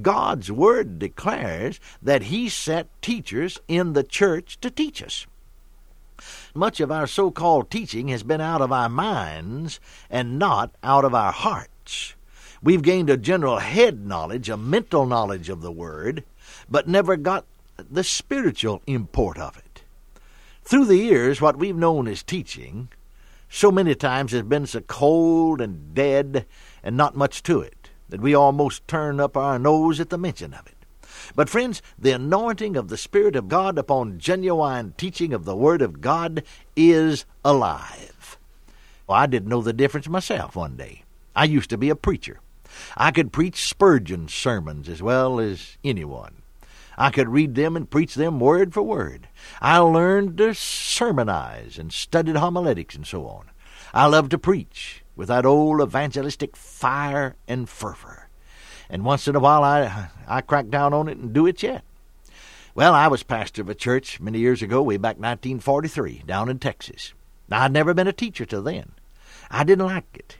[0.00, 5.26] God's Word declares that He set teachers in the church to teach us.
[6.54, 11.04] Much of our so called teaching has been out of our minds and not out
[11.04, 12.14] of our hearts.
[12.62, 16.24] We've gained a general head knowledge, a mental knowledge of the Word,
[16.70, 19.82] but never got the spiritual import of it.
[20.62, 22.88] Through the years, what we've known as teaching
[23.48, 26.46] so many times has been so cold and dead
[26.82, 30.52] and not much to it that we almost turn up our nose at the mention
[30.52, 30.81] of it.
[31.34, 35.82] But, friends, the anointing of the Spirit of God upon genuine teaching of the Word
[35.82, 36.42] of God
[36.76, 38.38] is alive.
[39.06, 41.04] Well, I didn't know the difference myself one day.
[41.34, 42.40] I used to be a preacher.
[42.96, 46.42] I could preach Spurgeon's sermons as well as anyone.
[46.96, 49.28] I could read them and preach them word for word.
[49.60, 53.50] I learned to sermonize and studied homiletics and so on.
[53.94, 58.21] I loved to preach with that old evangelistic fire and fervor.
[58.92, 61.82] And once in a while I I crack down on it and do it yet.
[62.74, 66.58] Well, I was pastor of a church many years ago, way back 1943, down in
[66.58, 67.14] Texas.
[67.48, 68.92] Now, I'd never been a teacher till then.
[69.50, 70.36] I didn't like it.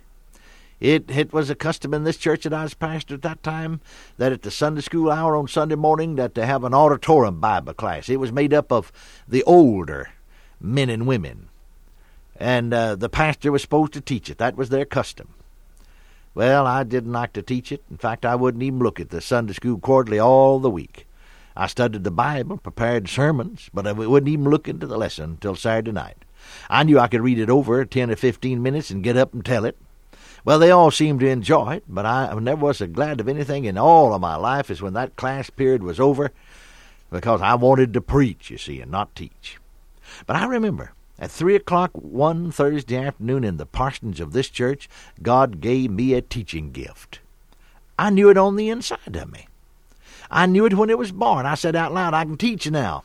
[0.80, 3.80] It it was a custom in this church that I was pastor at that time
[4.18, 7.72] that at the Sunday school hour on Sunday morning that to have an auditorium Bible
[7.72, 8.08] class.
[8.10, 8.92] It was made up of
[9.26, 10.10] the older
[10.60, 11.48] men and women,
[12.36, 14.38] and uh, the pastor was supposed to teach it.
[14.38, 15.28] That was their custom.
[16.34, 17.82] Well, I didn't like to teach it.
[17.90, 21.06] In fact, I wouldn't even look at the Sunday school quarterly all the week.
[21.54, 25.54] I studied the Bible, prepared sermons, but I wouldn't even look into the lesson until
[25.54, 26.24] Saturday night.
[26.70, 29.44] I knew I could read it over ten or fifteen minutes and get up and
[29.44, 29.76] tell it.
[30.44, 33.64] Well, they all seemed to enjoy it, but I never was so glad of anything
[33.64, 36.32] in all of my life as when that class period was over,
[37.10, 39.58] because I wanted to preach, you see, and not teach.
[40.26, 44.88] But I remember at three o'clock one Thursday afternoon in the parsonage of this church,
[45.22, 47.20] God gave me a teaching gift.
[47.96, 49.46] I knew it on the inside of me.
[50.32, 51.46] I knew it when it was born.
[51.46, 53.04] I said out loud, I can teach now.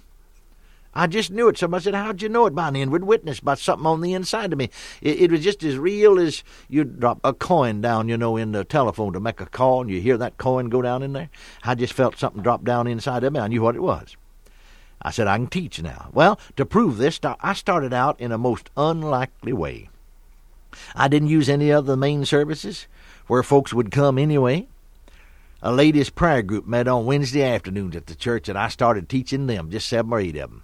[0.96, 1.60] I just knew it.
[1.60, 2.56] Somebody said, How'd you know it?
[2.56, 4.72] By an inward witness, by something on the inside of me.
[5.00, 8.52] It, it was just as real as you drop a coin down, you know, in
[8.52, 11.30] the telephone to make a call, and you hear that coin go down in there.
[11.64, 13.40] I just felt something drop down inside of me.
[13.40, 14.18] I knew what it was.
[15.02, 16.10] I said, I can teach now.
[16.14, 19.90] Well, to prove this, I started out in a most unlikely way.
[20.96, 22.88] I didn't use any of the main services
[23.28, 24.68] where folks would come anyway.
[25.62, 29.48] A ladies' prayer group met on Wednesday afternoons at the church, and I started teaching
[29.48, 30.64] them, just seven or eight of them.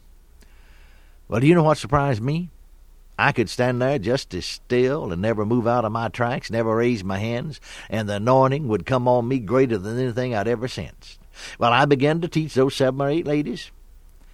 [1.27, 2.49] Well, do you know what surprised me?
[3.17, 6.75] I could stand there just as still and never move out of my tracks, never
[6.75, 10.67] raise my hands, and the anointing would come on me greater than anything I'd ever
[10.67, 11.19] sensed.
[11.59, 13.71] Well, I began to teach those seven or eight ladies.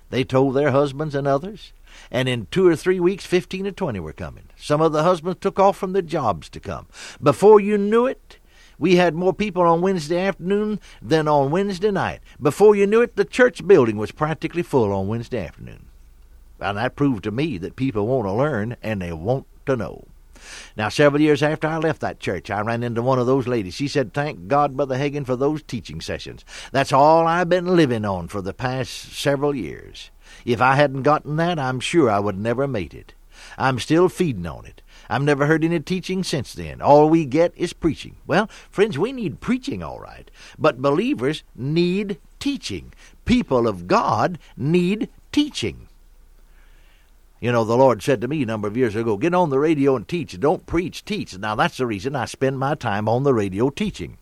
[0.10, 1.72] They told their husbands and others,
[2.10, 4.46] and in two or three weeks, fifteen or twenty were coming.
[4.58, 6.88] Some of the husbands took off from their jobs to come.
[7.22, 8.38] Before you knew it,
[8.78, 12.22] we had more people on Wednesday afternoon than on Wednesday night.
[12.42, 15.86] Before you knew it, the church building was practically full on Wednesday afternoon.
[16.60, 20.06] And that proved to me that people want to learn and they want to know.
[20.76, 23.74] Now, several years after I left that church, I ran into one of those ladies.
[23.74, 26.46] She said, Thank God, Brother Hagin, for those teaching sessions.
[26.72, 30.12] That's all I've been living on for the past several years.
[30.46, 33.14] If I hadn't gotten that, I'm sure I would never made it.
[33.58, 34.82] I'm still feeding on it.
[35.10, 36.82] I've never heard any teaching since then.
[36.82, 38.18] All we get is preaching.
[38.28, 40.30] Well, friends, we need preaching, all right.
[40.58, 42.94] But believers need teaching.
[43.26, 45.89] People of God need teaching.
[47.42, 49.60] You know, the Lord said to me a number of years ago, get on the
[49.60, 50.38] radio and teach.
[50.40, 51.38] Don't preach, teach.
[51.38, 54.18] Now, that's the reason I spend my time on the radio teaching.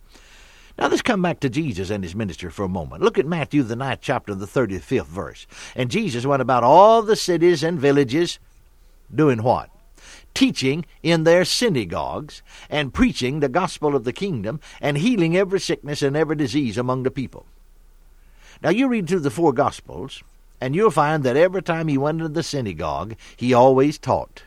[0.78, 3.02] Now, let's come back to Jesus and his ministry for a moment.
[3.02, 5.48] Look at Matthew, the ninth chapter, the 35th verse.
[5.76, 8.38] And Jesus went about all the cities and villages
[9.14, 9.72] doing what?
[10.36, 16.04] Teaching in their synagogues and preaching the gospel of the kingdom and healing every sickness
[16.04, 17.48] and every disease among the people.
[18.62, 20.22] Now, you read through the four gospels,
[20.60, 24.44] and you'll find that every time he went into the synagogue, he always taught.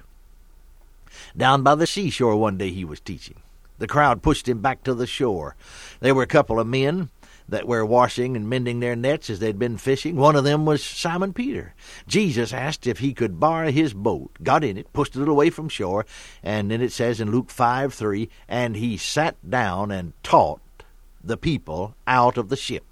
[1.36, 3.36] Down by the seashore one day he was teaching.
[3.78, 5.56] The crowd pushed him back to the shore.
[6.00, 7.10] There were a couple of men
[7.48, 10.16] that were washing and mending their nets as they'd been fishing.
[10.16, 11.74] One of them was Simon Peter.
[12.06, 15.68] Jesus asked if he could borrow his boat, got in it, pushed it away from
[15.68, 16.06] shore,
[16.42, 20.60] and then it says in Luke 5 3, and he sat down and taught
[21.22, 22.84] the people out of the ship.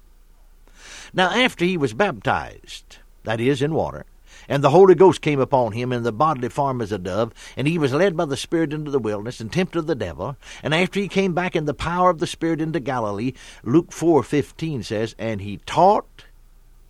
[1.13, 2.97] Now, after he was baptized,
[3.29, 4.05] that is, in water.
[4.47, 7.67] And the Holy Ghost came upon him in the bodily form as a dove, and
[7.67, 10.35] he was led by the Spirit into the wilderness and tempted the devil.
[10.63, 14.23] And after he came back in the power of the Spirit into Galilee, Luke four
[14.23, 16.25] fifteen says, and he taught.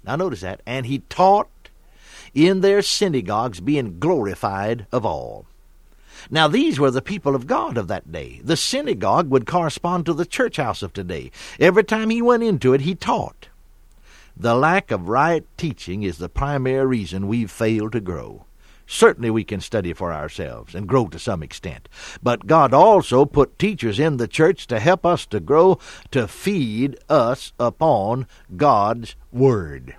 [0.05, 1.49] Now notice that, and he taught
[2.33, 5.45] in their synagogues, being glorified of all.
[6.29, 8.39] Now, these were the people of God of that day.
[8.43, 11.31] The synagogue would correspond to the church house of today.
[11.59, 13.48] Every time he went into it, he taught.
[14.41, 18.45] The lack of right teaching is the primary reason we've failed to grow.
[18.87, 21.89] Certainly we can study for ourselves and grow to some extent.
[22.23, 25.77] But God also put teachers in the church to help us to grow,
[26.11, 29.97] to feed us upon God's Word.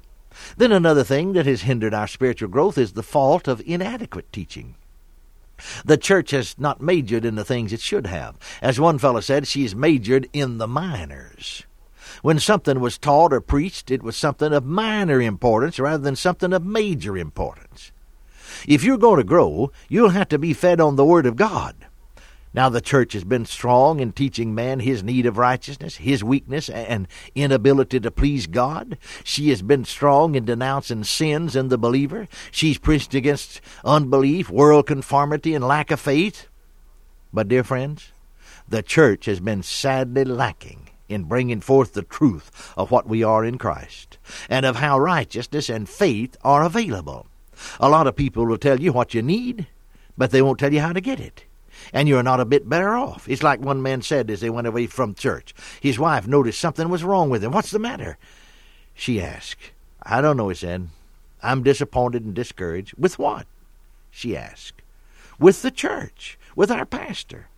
[0.57, 4.75] Then another thing that has hindered our spiritual growth is the fault of inadequate teaching.
[5.85, 8.37] The church has not majored in the things it should have.
[8.63, 11.65] As one fellow said, she's majored in the minors.
[12.23, 16.53] When something was taught or preached, it was something of minor importance rather than something
[16.53, 17.93] of major importance.
[18.69, 21.75] If you're going to grow, you'll have to be fed on the Word of God.
[22.53, 26.69] Now, the church has been strong in teaching man his need of righteousness, his weakness,
[26.69, 27.07] and
[27.37, 28.99] inability to please God.
[29.23, 32.27] She has been strong in denouncing sins in the believer.
[32.51, 36.49] She's preached against unbelief, world conformity, and lack of faith.
[37.33, 38.11] But, dear friends,
[38.69, 43.45] the church has been sadly lacking in bringing forth the truth of what we are
[43.45, 47.27] in Christ, and of how righteousness and faith are available.
[47.79, 49.67] A lot of people will tell you what you need,
[50.17, 51.45] but they won't tell you how to get it.
[51.93, 53.29] And you're not a bit better off.
[53.29, 55.55] It's like one man said as they went away from church.
[55.81, 57.53] His wife noticed something was wrong with him.
[57.53, 58.19] What's the matter?
[58.95, 59.73] She asked.
[60.03, 60.89] I don't know, he said.
[61.43, 62.95] I'm disappointed and discouraged.
[62.99, 63.47] With what?
[64.11, 64.83] She asked.
[65.39, 67.49] With the church, with our pastor.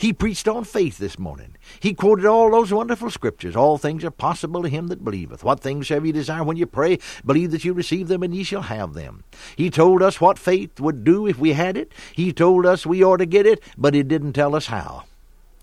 [0.00, 1.58] He preached on faith this morning.
[1.78, 3.54] He quoted all those wonderful scriptures.
[3.54, 5.44] All things are possible to him that believeth.
[5.44, 6.98] What things shall ye desire when you pray?
[7.22, 9.24] Believe that you receive them, and ye shall have them.
[9.56, 11.92] He told us what faith would do if we had it.
[12.14, 15.04] He told us we ought to get it, but he didn't tell us how.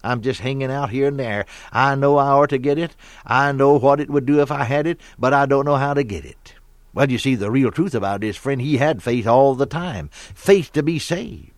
[0.04, 1.48] I'm just hanging out here and there.
[1.72, 2.96] I know I ought to get it.
[3.26, 5.96] I know what it would do if I had it, but I don't know how
[5.96, 6.54] to get it.
[6.94, 9.66] Well, you see, the real truth about it is, friend, he had faith all the
[9.66, 10.10] time.
[10.12, 11.54] Faith to be saved.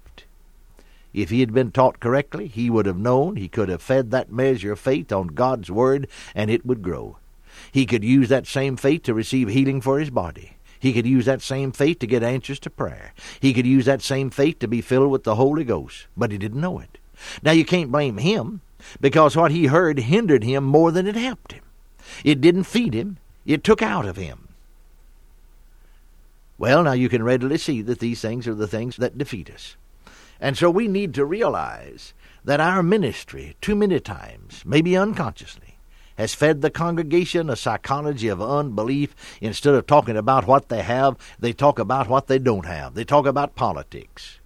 [1.22, 4.32] If he had been taught correctly, he would have known he could have fed that
[4.32, 7.18] measure of faith on God's Word and it would grow.
[7.72, 10.58] He could use that same faith to receive healing for his body.
[10.80, 13.14] He could use that same faith to get answers to prayer.
[13.42, 16.38] He could use that same faith to be filled with the Holy Ghost, but he
[16.38, 16.98] didn't know it.
[17.44, 18.62] Now you can't blame him
[19.02, 21.64] because what he heard hindered him more than it helped him.
[22.24, 24.48] It didn't feed him, it took out of him.
[26.58, 29.76] Well, now you can readily see that these things are the things that defeat us.
[30.40, 32.14] And so we need to realize
[32.44, 35.78] that our ministry, too many times, maybe unconsciously,
[36.18, 39.16] has fed the congregation a psychology of unbelief.
[39.42, 42.94] Instead of talking about what they have, they talk about what they don't have.
[42.94, 44.40] They talk about politics.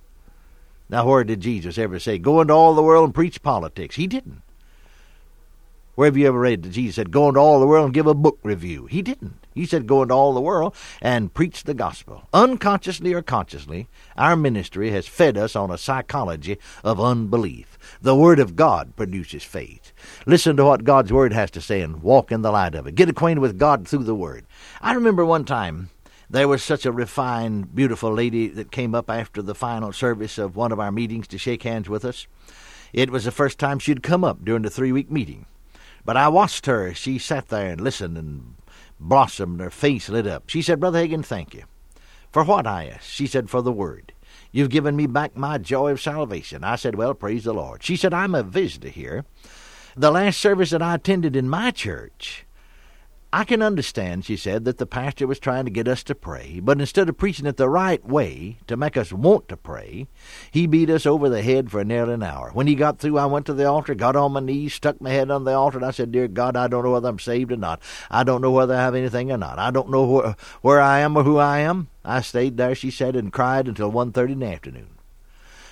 [0.90, 3.96] Now, where did Jesus ever say, Go into all the world and preach politics?
[3.96, 4.44] He didn't.
[5.96, 8.08] Where have you ever read that Jesus said, Go into all the world and give
[8.08, 8.86] a book review?
[8.86, 9.43] He didn't.
[9.54, 12.28] He said, Go into all the world and preach the gospel.
[12.34, 13.88] Unconsciously or consciously,
[14.18, 17.78] our ministry has fed us on a psychology of unbelief.
[18.02, 19.92] The Word of God produces faith.
[20.26, 22.96] Listen to what God's Word has to say and walk in the light of it.
[22.96, 24.46] Get acquainted with God through the Word.
[24.82, 25.90] I remember one time
[26.30, 30.56] there was such a refined, beautiful lady that came up after the final service of
[30.56, 32.28] one of our meetings to shake hands with us.
[32.92, 35.46] It was the first time she'd come up during the three week meeting.
[36.06, 38.56] But I watched her as she sat there and listened and
[39.04, 40.50] blossomed, her face lit up.
[40.50, 41.64] She said, Brother Hagin, thank you.
[42.32, 42.66] For what?
[42.66, 43.10] I asked.
[43.10, 44.14] She said, For the word.
[44.52, 46.64] You've given me back my joy of salvation.
[46.64, 47.84] I said, Well, praise the Lord.
[47.84, 49.26] She said, I'm a visitor here.
[49.96, 52.46] The last service that I attended in my church,
[53.36, 56.60] I can understand, she said, that the pastor was trying to get us to pray,
[56.62, 60.06] but instead of preaching it the right way to make us want to pray,
[60.52, 62.52] he beat us over the head for nearly an hour.
[62.54, 65.10] When he got through, I went to the altar, got on my knees, stuck my
[65.10, 67.52] head on the altar, and I said, Dear God, I don't know whether I'm saved
[67.52, 67.82] or not.
[68.12, 69.58] I don't know whether I have anything or not.
[69.58, 71.88] I don't know where, where I am or who I am.
[72.06, 74.90] I stayed there, she said, and cried until one thirty in the afternoon.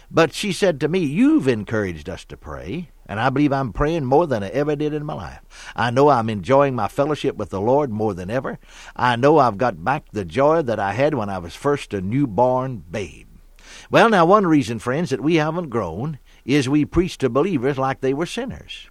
[0.09, 2.89] But she said to me, You've encouraged us to pray.
[3.11, 5.41] And I believe I'm praying more than I ever did in my life.
[5.75, 8.57] I know I'm enjoying my fellowship with the Lord more than ever.
[8.95, 11.99] I know I've got back the joy that I had when I was first a
[11.99, 13.27] newborn babe.
[13.89, 17.99] Well, now, one reason, friends, that we haven't grown is we preach to believers like
[17.99, 18.89] they were sinners.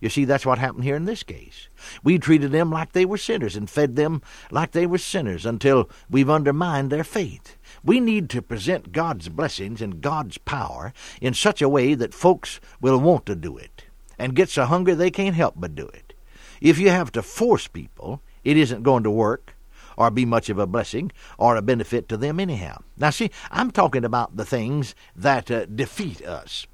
[0.00, 1.68] You see, that's what happened here in this case.
[2.02, 5.90] We treated them like they were sinners and fed them like they were sinners until
[6.08, 7.58] we've undermined their faith.
[7.84, 12.60] We need to present God's blessings and God's power in such a way that folks
[12.80, 13.84] will want to do it
[14.18, 16.14] and get so hungry they can't help but do it.
[16.60, 19.56] If you have to force people, it isn't going to work
[19.96, 22.78] or be much of a blessing or a benefit to them anyhow.
[22.96, 26.66] Now, see, I'm talking about the things that uh, defeat us.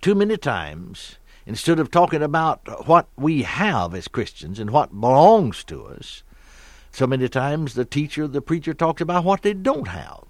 [0.00, 5.64] Too many times, instead of talking about what we have as Christians and what belongs
[5.64, 6.22] to us,
[6.92, 10.24] so many times the teacher, the preacher talks about what they don't have.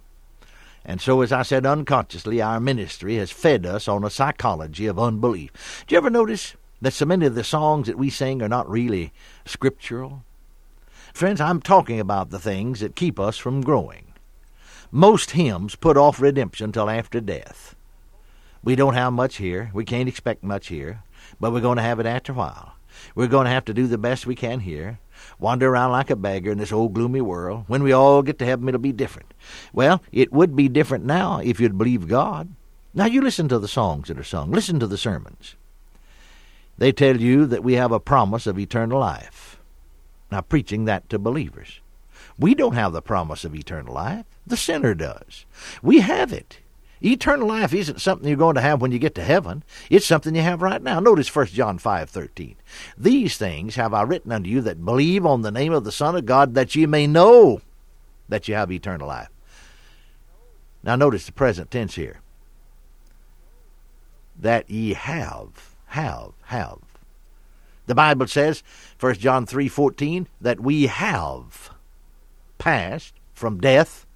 [0.85, 4.99] And so, as I said unconsciously, our ministry has fed us on a psychology of
[4.99, 5.85] unbelief.
[5.87, 8.69] Do you ever notice that so many of the songs that we sing are not
[8.69, 9.13] really
[9.45, 10.25] scriptural?
[11.13, 14.13] Friends, I'm talking about the things that keep us from growing.
[14.91, 17.75] Most hymns put off redemption till after death.
[18.65, 19.71] We don't have much here.
[19.75, 21.03] We can't expect much here,
[21.41, 22.75] but we're going to have it after a while.
[23.15, 24.99] We're going to have to do the best we can here.
[25.43, 27.65] Wander around like a beggar in this old gloomy world.
[27.67, 29.35] When we all get to heaven, it'll be different.
[29.73, 32.55] Well, it would be different now if you'd believe God.
[32.95, 34.53] Now you listen to the songs that are sung.
[34.53, 35.57] Listen to the sermons.
[36.79, 39.59] They tell you that we have a promise of eternal life.
[40.31, 41.81] Now, preaching that to believers.
[42.39, 44.27] We don't have the promise of eternal life.
[44.47, 45.45] The sinner does.
[45.83, 46.61] We have it.
[47.05, 49.65] Eternal life isn't something you're going to have when you get to heaven.
[49.91, 51.01] It's something you have right now.
[51.01, 52.55] Notice 1 John 5:13.
[52.97, 56.15] These things have I written unto you that believe on the name of the Son
[56.15, 57.61] of God that ye may know
[58.29, 59.29] that you have eternal life.
[60.85, 62.21] Now notice the present tense here.
[64.39, 66.79] That ye have, have, have.
[67.87, 68.63] The Bible says,
[69.01, 71.71] 1 John 3:14, that we have
[72.59, 74.07] passed from death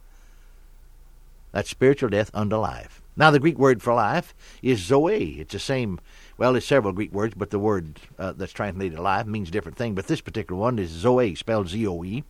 [1.56, 3.00] that's spiritual death unto life.
[3.16, 5.40] Now, the Greek word for life is zoe.
[5.40, 5.98] It's the same,
[6.36, 9.78] well, there's several Greek words, but the word uh, that's translated life means a different
[9.78, 9.94] thing.
[9.94, 12.24] But this particular one is zoe, spelled Z-O-E.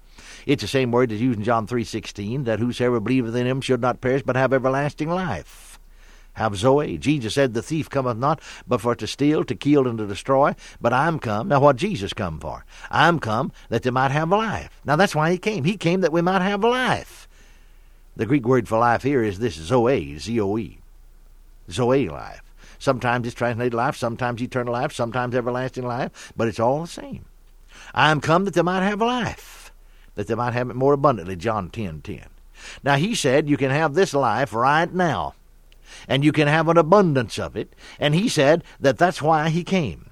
[0.47, 3.81] It's the same word that's used in John 3.16, that whosoever believeth in him should
[3.81, 5.81] not perish, but have everlasting life.
[6.35, 6.97] Have Zoe.
[6.97, 10.55] Jesus said, The thief cometh not, but for to steal, to kill, and to destroy.
[10.81, 11.49] But I'm come.
[11.49, 12.65] Now, what Jesus come for?
[12.93, 14.81] I'm come that they might have life.
[14.85, 15.65] Now, that's why he came.
[15.65, 17.26] He came that we might have life.
[18.17, 20.79] The Greek word for life here is this Zoe, Z O E.
[21.71, 22.43] Zoe life.
[22.79, 27.27] Sometimes it's translated life, sometimes eternal life, sometimes everlasting life, but it's all the same.
[27.95, 29.73] I am come that they might have life,
[30.15, 31.37] that they might have it more abundantly.
[31.37, 32.27] John ten ten.
[32.83, 35.35] Now he said you can have this life right now,
[36.09, 39.63] and you can have an abundance of it, and he said that that's why he
[39.63, 40.11] came.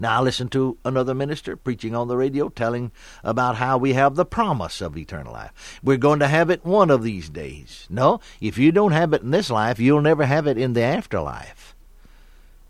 [0.00, 2.90] Now I listen to another minister preaching on the radio telling
[3.22, 5.78] about how we have the promise of eternal life.
[5.82, 7.86] We're going to have it one of these days.
[7.90, 10.82] No, if you don't have it in this life, you'll never have it in the
[10.82, 11.76] afterlife.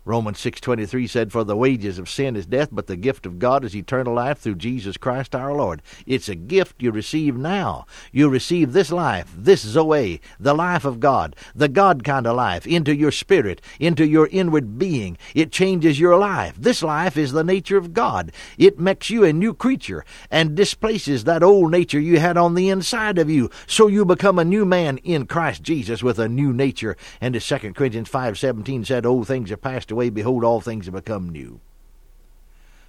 [0.03, 3.63] Romans 6:23 said for the wages of sin is death but the gift of God
[3.63, 5.83] is eternal life through Jesus Christ our Lord.
[6.07, 7.85] It's a gift you receive now.
[8.11, 12.65] You receive this life, this zoe, the life of God, the God kind of life
[12.65, 15.19] into your spirit, into your inward being.
[15.35, 16.55] It changes your life.
[16.57, 18.31] This life is the nature of God.
[18.57, 22.69] It makes you a new creature and displaces that old nature you had on the
[22.69, 23.51] inside of you.
[23.67, 26.97] So you become a new man in Christ Jesus with a new nature.
[27.21, 29.57] And as 2 Corinthians 5:17 said, old things are
[29.91, 31.59] past away, behold, all things have become new.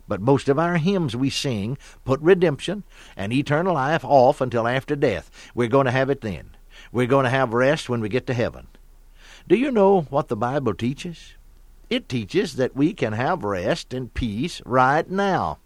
[0.07, 2.85] But most of our hymns we sing put redemption
[3.17, 5.31] and eternal life off until after death.
[5.55, 6.51] We're going to have it then.
[6.93, 8.69] We're going to have rest when we get to heaven.
[9.49, 11.35] Do you know what the Bible teaches?
[11.91, 15.59] It teaches that we can have rest and peace right now.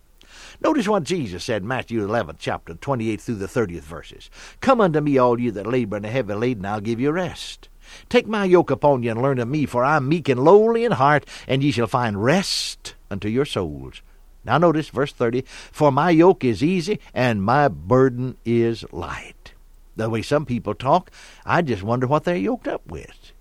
[0.60, 4.30] Notice what Jesus said in Matthew 11, chapter 28 through the 30th verses.
[4.60, 7.68] Come unto me, all you that labor and are heavy laden, I'll give you rest.
[8.08, 10.84] Take my yoke upon you and learn of me, for I am meek and lowly
[10.84, 14.02] in heart, and ye shall find rest unto your souls.
[14.44, 15.42] Now notice verse 30
[15.72, 19.52] For my yoke is easy and my burden is light.
[19.96, 21.10] The way some people talk,
[21.44, 23.32] I just wonder what they're yoked up with.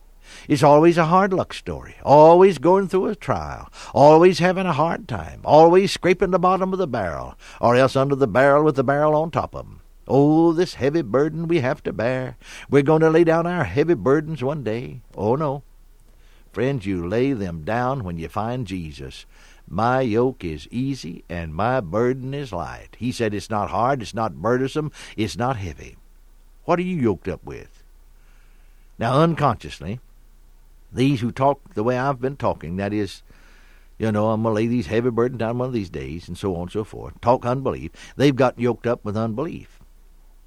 [0.47, 5.08] It's always a hard luck story, always going through a trial, always having a hard
[5.08, 8.84] time, always scraping the bottom of the barrel, or else under the barrel with the
[8.84, 9.82] barrel on top of 'em.
[10.08, 12.38] Oh, this heavy burden we have to bear.
[12.70, 15.01] We're going to lay down our heavy burdens one day.
[15.16, 15.64] Oh, no.
[16.51, 19.26] Friends, you lay them down when you find Jesus.
[19.68, 22.95] My yoke is easy and my burden is light.
[22.97, 25.97] He said it's not hard, it's not burdensome, it's not heavy.
[26.66, 27.84] What are you yoked up with?
[28.97, 29.99] Now, unconsciously,
[30.93, 33.24] these who talk the way I've been talking, that is,
[33.97, 36.38] you know, I'm going to lay these heavy burdens down one of these days, and
[36.38, 39.80] so on and so forth, talk unbelief, they've got yoked up with unbelief.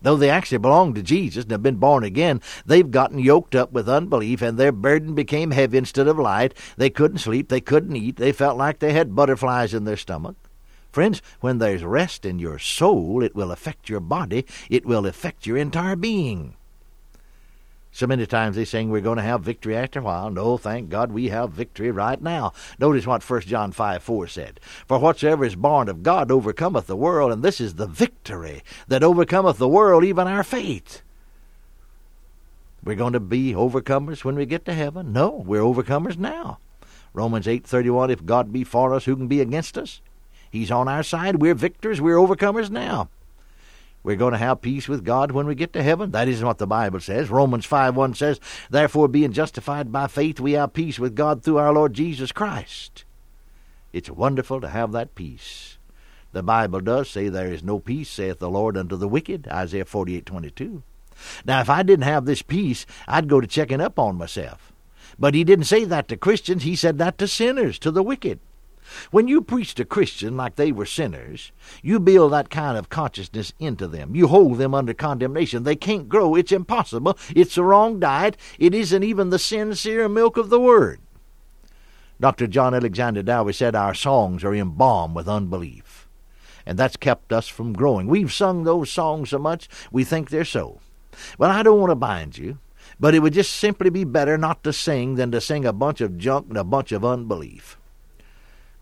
[0.00, 3.72] Though they actually belong to Jesus and have been born again, they've gotten yoked up
[3.72, 6.54] with unbelief, and their burden became heavy instead of light.
[6.76, 10.36] They couldn't sleep, they couldn't eat, they felt like they had butterflies in their stomach.
[10.92, 15.46] Friends, when there's rest in your soul, it will affect your body, it will affect
[15.46, 16.54] your entire being.
[17.90, 20.30] So many times they sing we're going to have victory after a while.
[20.30, 22.52] No, thank God we have victory right now.
[22.78, 24.60] Notice what 1 John 5 4 said.
[24.86, 29.02] For whatsoever is born of God overcometh the world, and this is the victory that
[29.02, 31.02] overcometh the world, even our faith.
[32.84, 35.12] We're going to be overcomers when we get to heaven?
[35.12, 36.58] No, we're overcomers now.
[37.12, 40.00] Romans 8:31 If God be for us, who can be against us?
[40.50, 41.42] He's on our side.
[41.42, 42.00] We're victors.
[42.00, 43.08] We're overcomers now.
[44.08, 46.12] We're going to have peace with God when we get to heaven.
[46.12, 47.28] That isn't what the Bible says.
[47.28, 48.40] Romans 5 1 says,
[48.70, 53.04] Therefore, being justified by faith, we have peace with God through our Lord Jesus Christ.
[53.92, 55.76] It's wonderful to have that peace.
[56.32, 59.84] The Bible does say, There is no peace, saith the Lord, unto the wicked, Isaiah
[59.84, 60.84] forty eight twenty two.
[61.44, 64.72] Now, if I didn't have this peace, I'd go to checking up on myself.
[65.18, 68.40] But he didn't say that to Christians, he said that to sinners, to the wicked.
[69.10, 73.52] When you preach to Christians like they were sinners, you build that kind of consciousness
[73.58, 74.14] into them.
[74.14, 75.62] You hold them under condemnation.
[75.62, 76.34] They can't grow.
[76.34, 77.18] It's impossible.
[77.34, 78.36] It's the wrong diet.
[78.58, 81.00] It isn't even the sincere milk of the Word.
[82.20, 82.48] Dr.
[82.48, 86.08] John Alexander Dowie said our songs are embalmed with unbelief.
[86.66, 88.08] And that's kept us from growing.
[88.08, 90.80] We've sung those songs so much, we think they're so.
[91.38, 92.58] Well, I don't want to bind you,
[93.00, 96.00] but it would just simply be better not to sing than to sing a bunch
[96.00, 97.78] of junk and a bunch of unbelief.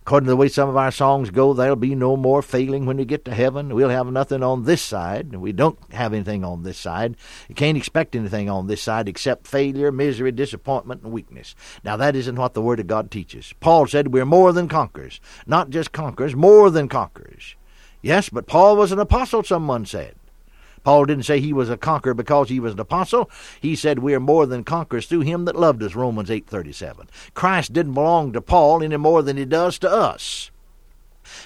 [0.07, 2.97] According to the way some of our songs go, there'll be no more failing when
[2.97, 3.75] we get to heaven.
[3.75, 5.35] We'll have nothing on this side.
[5.35, 7.17] We don't have anything on this side.
[7.49, 11.57] You can't expect anything on this side except failure, misery, disappointment, and weakness.
[11.83, 13.53] Now, that isn't what the Word of God teaches.
[13.59, 15.21] Paul said we're more than conquerors.
[15.45, 17.57] Not just conquerors, more than conquerors.
[18.01, 20.15] Yes, but Paul was an apostle, someone said.
[20.87, 23.29] Paul didn't say he was a conqueror because he was an apostle.
[23.61, 27.09] He said we are more than conquerors through him that loved us, Romans 8:37.
[27.35, 30.53] Christ didn't belong to Paul any more than he does to us.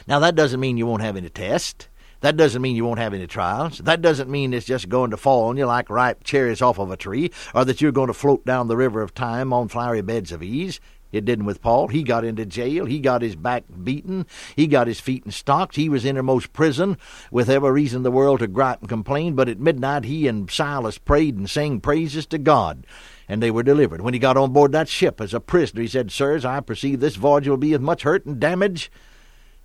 [0.07, 1.89] Now that doesn't mean you won't have any tests.
[2.21, 3.79] That doesn't mean you won't have any trials.
[3.79, 6.91] That doesn't mean it's just going to fall on you like ripe cherries off of
[6.91, 10.03] a tree, or that you're going to float down the river of time on flowery
[10.03, 10.81] beds of ease.
[11.13, 11.89] It didn't with Paul.
[11.89, 12.87] He got into jail.
[12.87, 14.27] He got his back beaten.
[14.55, 15.77] He got his feet in stocks.
[15.77, 16.99] He was innermost prison
[17.31, 19.35] with every reason in the world to gripe and complain.
[19.35, 22.87] But at midnight, he and Silas prayed and sang praises to God,
[23.29, 24.03] and they were delivered.
[24.03, 27.01] When he got on board that ship as a prisoner, he said, Sirs, I perceive
[27.01, 28.91] this voyage will be of much hurt and damage,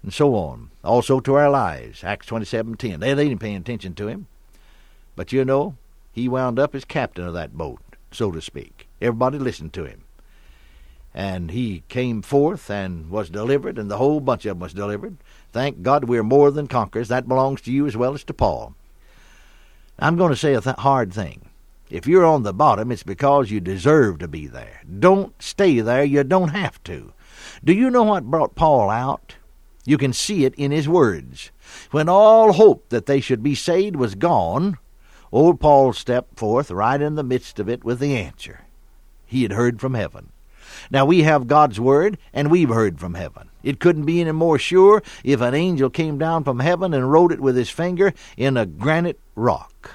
[0.02, 0.72] and so on.
[0.84, 2.04] Also to our lives.
[2.04, 3.00] Acts 27.10.
[3.00, 4.28] They, they didn't pay attention to him.
[5.16, 5.76] But you know,
[6.12, 7.82] he wound up as captain of that boat,
[8.12, 8.88] so to speak.
[9.00, 10.05] Everybody listened to him
[11.16, 15.16] and he came forth and was delivered, and the whole bunch of them was delivered.
[15.54, 17.08] Thank God we're more than conquerors.
[17.08, 18.76] That belongs to you as well as to Paul.
[19.98, 21.48] I'm going to say a th- hard thing.
[21.90, 24.82] If you're on the bottom, it's because you deserve to be there.
[25.00, 26.04] Don't stay there.
[26.04, 27.14] You don't have to.
[27.64, 29.36] Do you know what brought Paul out?
[29.86, 31.50] You can see it in his words.
[31.92, 34.80] When all hope that they should be saved was gone,
[35.32, 38.66] old Paul stepped forth right in the midst of it with the answer.
[39.26, 40.32] He had heard from heaven.
[40.92, 43.50] Now we have God's word, and we've heard from heaven.
[43.64, 47.32] It couldn't be any more sure if an angel came down from heaven and wrote
[47.32, 49.92] it with his finger in a granite rock.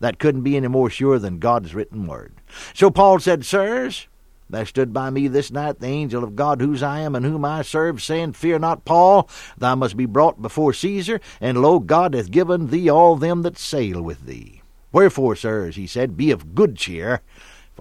[0.00, 2.32] That couldn't be any more sure than God's written word.
[2.74, 4.08] So Paul said, Sirs,
[4.50, 7.44] there stood by me this night the angel of God, whose I am and whom
[7.44, 12.14] I serve, saying, Fear not, Paul, thou must be brought before Caesar, and lo, God
[12.14, 14.62] hath given thee all them that sail with thee.
[14.92, 17.22] Wherefore, sirs, he said, be of good cheer,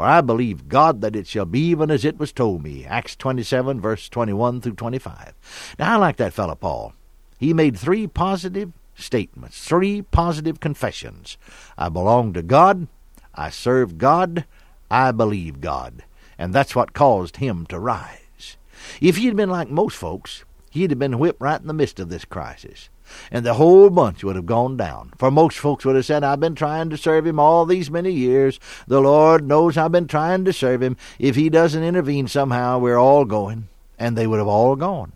[0.02, 2.86] for I believe God that it shall be even as it was told me.
[2.86, 5.76] Acts 27, verse 21 through 25.
[5.78, 6.94] Now, I like that fellow Paul.
[7.38, 11.38] He made three positive statements, three positive confessions.
[11.78, 12.88] I belong to God,
[13.36, 14.46] I serve God,
[14.90, 16.04] I believe God.
[16.36, 18.58] And that's what caused him to rise.
[19.00, 22.10] If he'd been like most folks, he'd have been whipped right in the midst of
[22.10, 22.90] this crisis
[23.32, 25.14] and the whole bunch would have gone down.
[25.18, 28.12] For most folks would have said, I've been trying to serve him all these many
[28.12, 28.60] years.
[28.88, 30.98] The Lord knows I've been trying to serve him.
[31.20, 33.68] If he doesn't intervene somehow, we're all going.
[33.98, 35.14] And they would have all gone.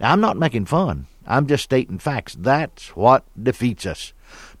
[0.00, 1.06] Now, I'm not making fun.
[1.26, 2.36] I'm just stating facts.
[2.38, 4.12] That's what defeats us.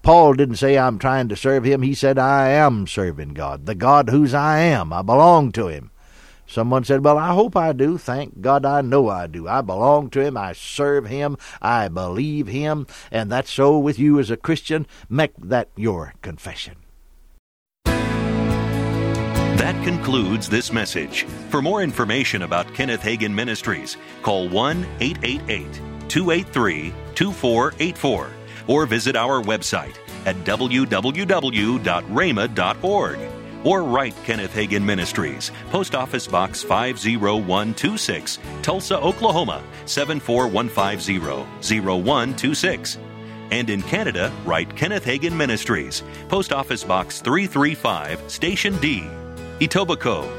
[0.02, 1.82] Paul didn't say, I'm trying to serve him.
[1.82, 4.92] He said, I am serving God, the God whose I am.
[4.92, 5.90] I belong to him.
[6.46, 7.98] Someone said, Well, I hope I do.
[7.98, 9.48] Thank God I know I do.
[9.48, 10.36] I belong to Him.
[10.36, 11.36] I serve Him.
[11.60, 12.86] I believe Him.
[13.10, 14.86] And that's so with you as a Christian.
[15.08, 16.76] Make that your confession.
[19.64, 21.24] That concludes this message.
[21.48, 28.30] For more information about Kenneth Hagin Ministries, call 1 888 283 2484
[28.66, 30.94] or visit our website at www.rhema.org
[33.64, 42.98] or write Kenneth Hagin Ministries, Post Office Box 50126, Tulsa, Oklahoma 74150 0126.
[43.50, 49.08] And in Canada, write Kenneth Hagin Ministries, Post Office Box 335, Station D,
[49.60, 50.30] Etobicoke,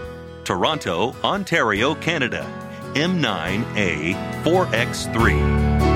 [0.44, 2.46] Toronto, Ontario, Canada,
[2.94, 4.14] M9A
[4.44, 5.95] 4X3.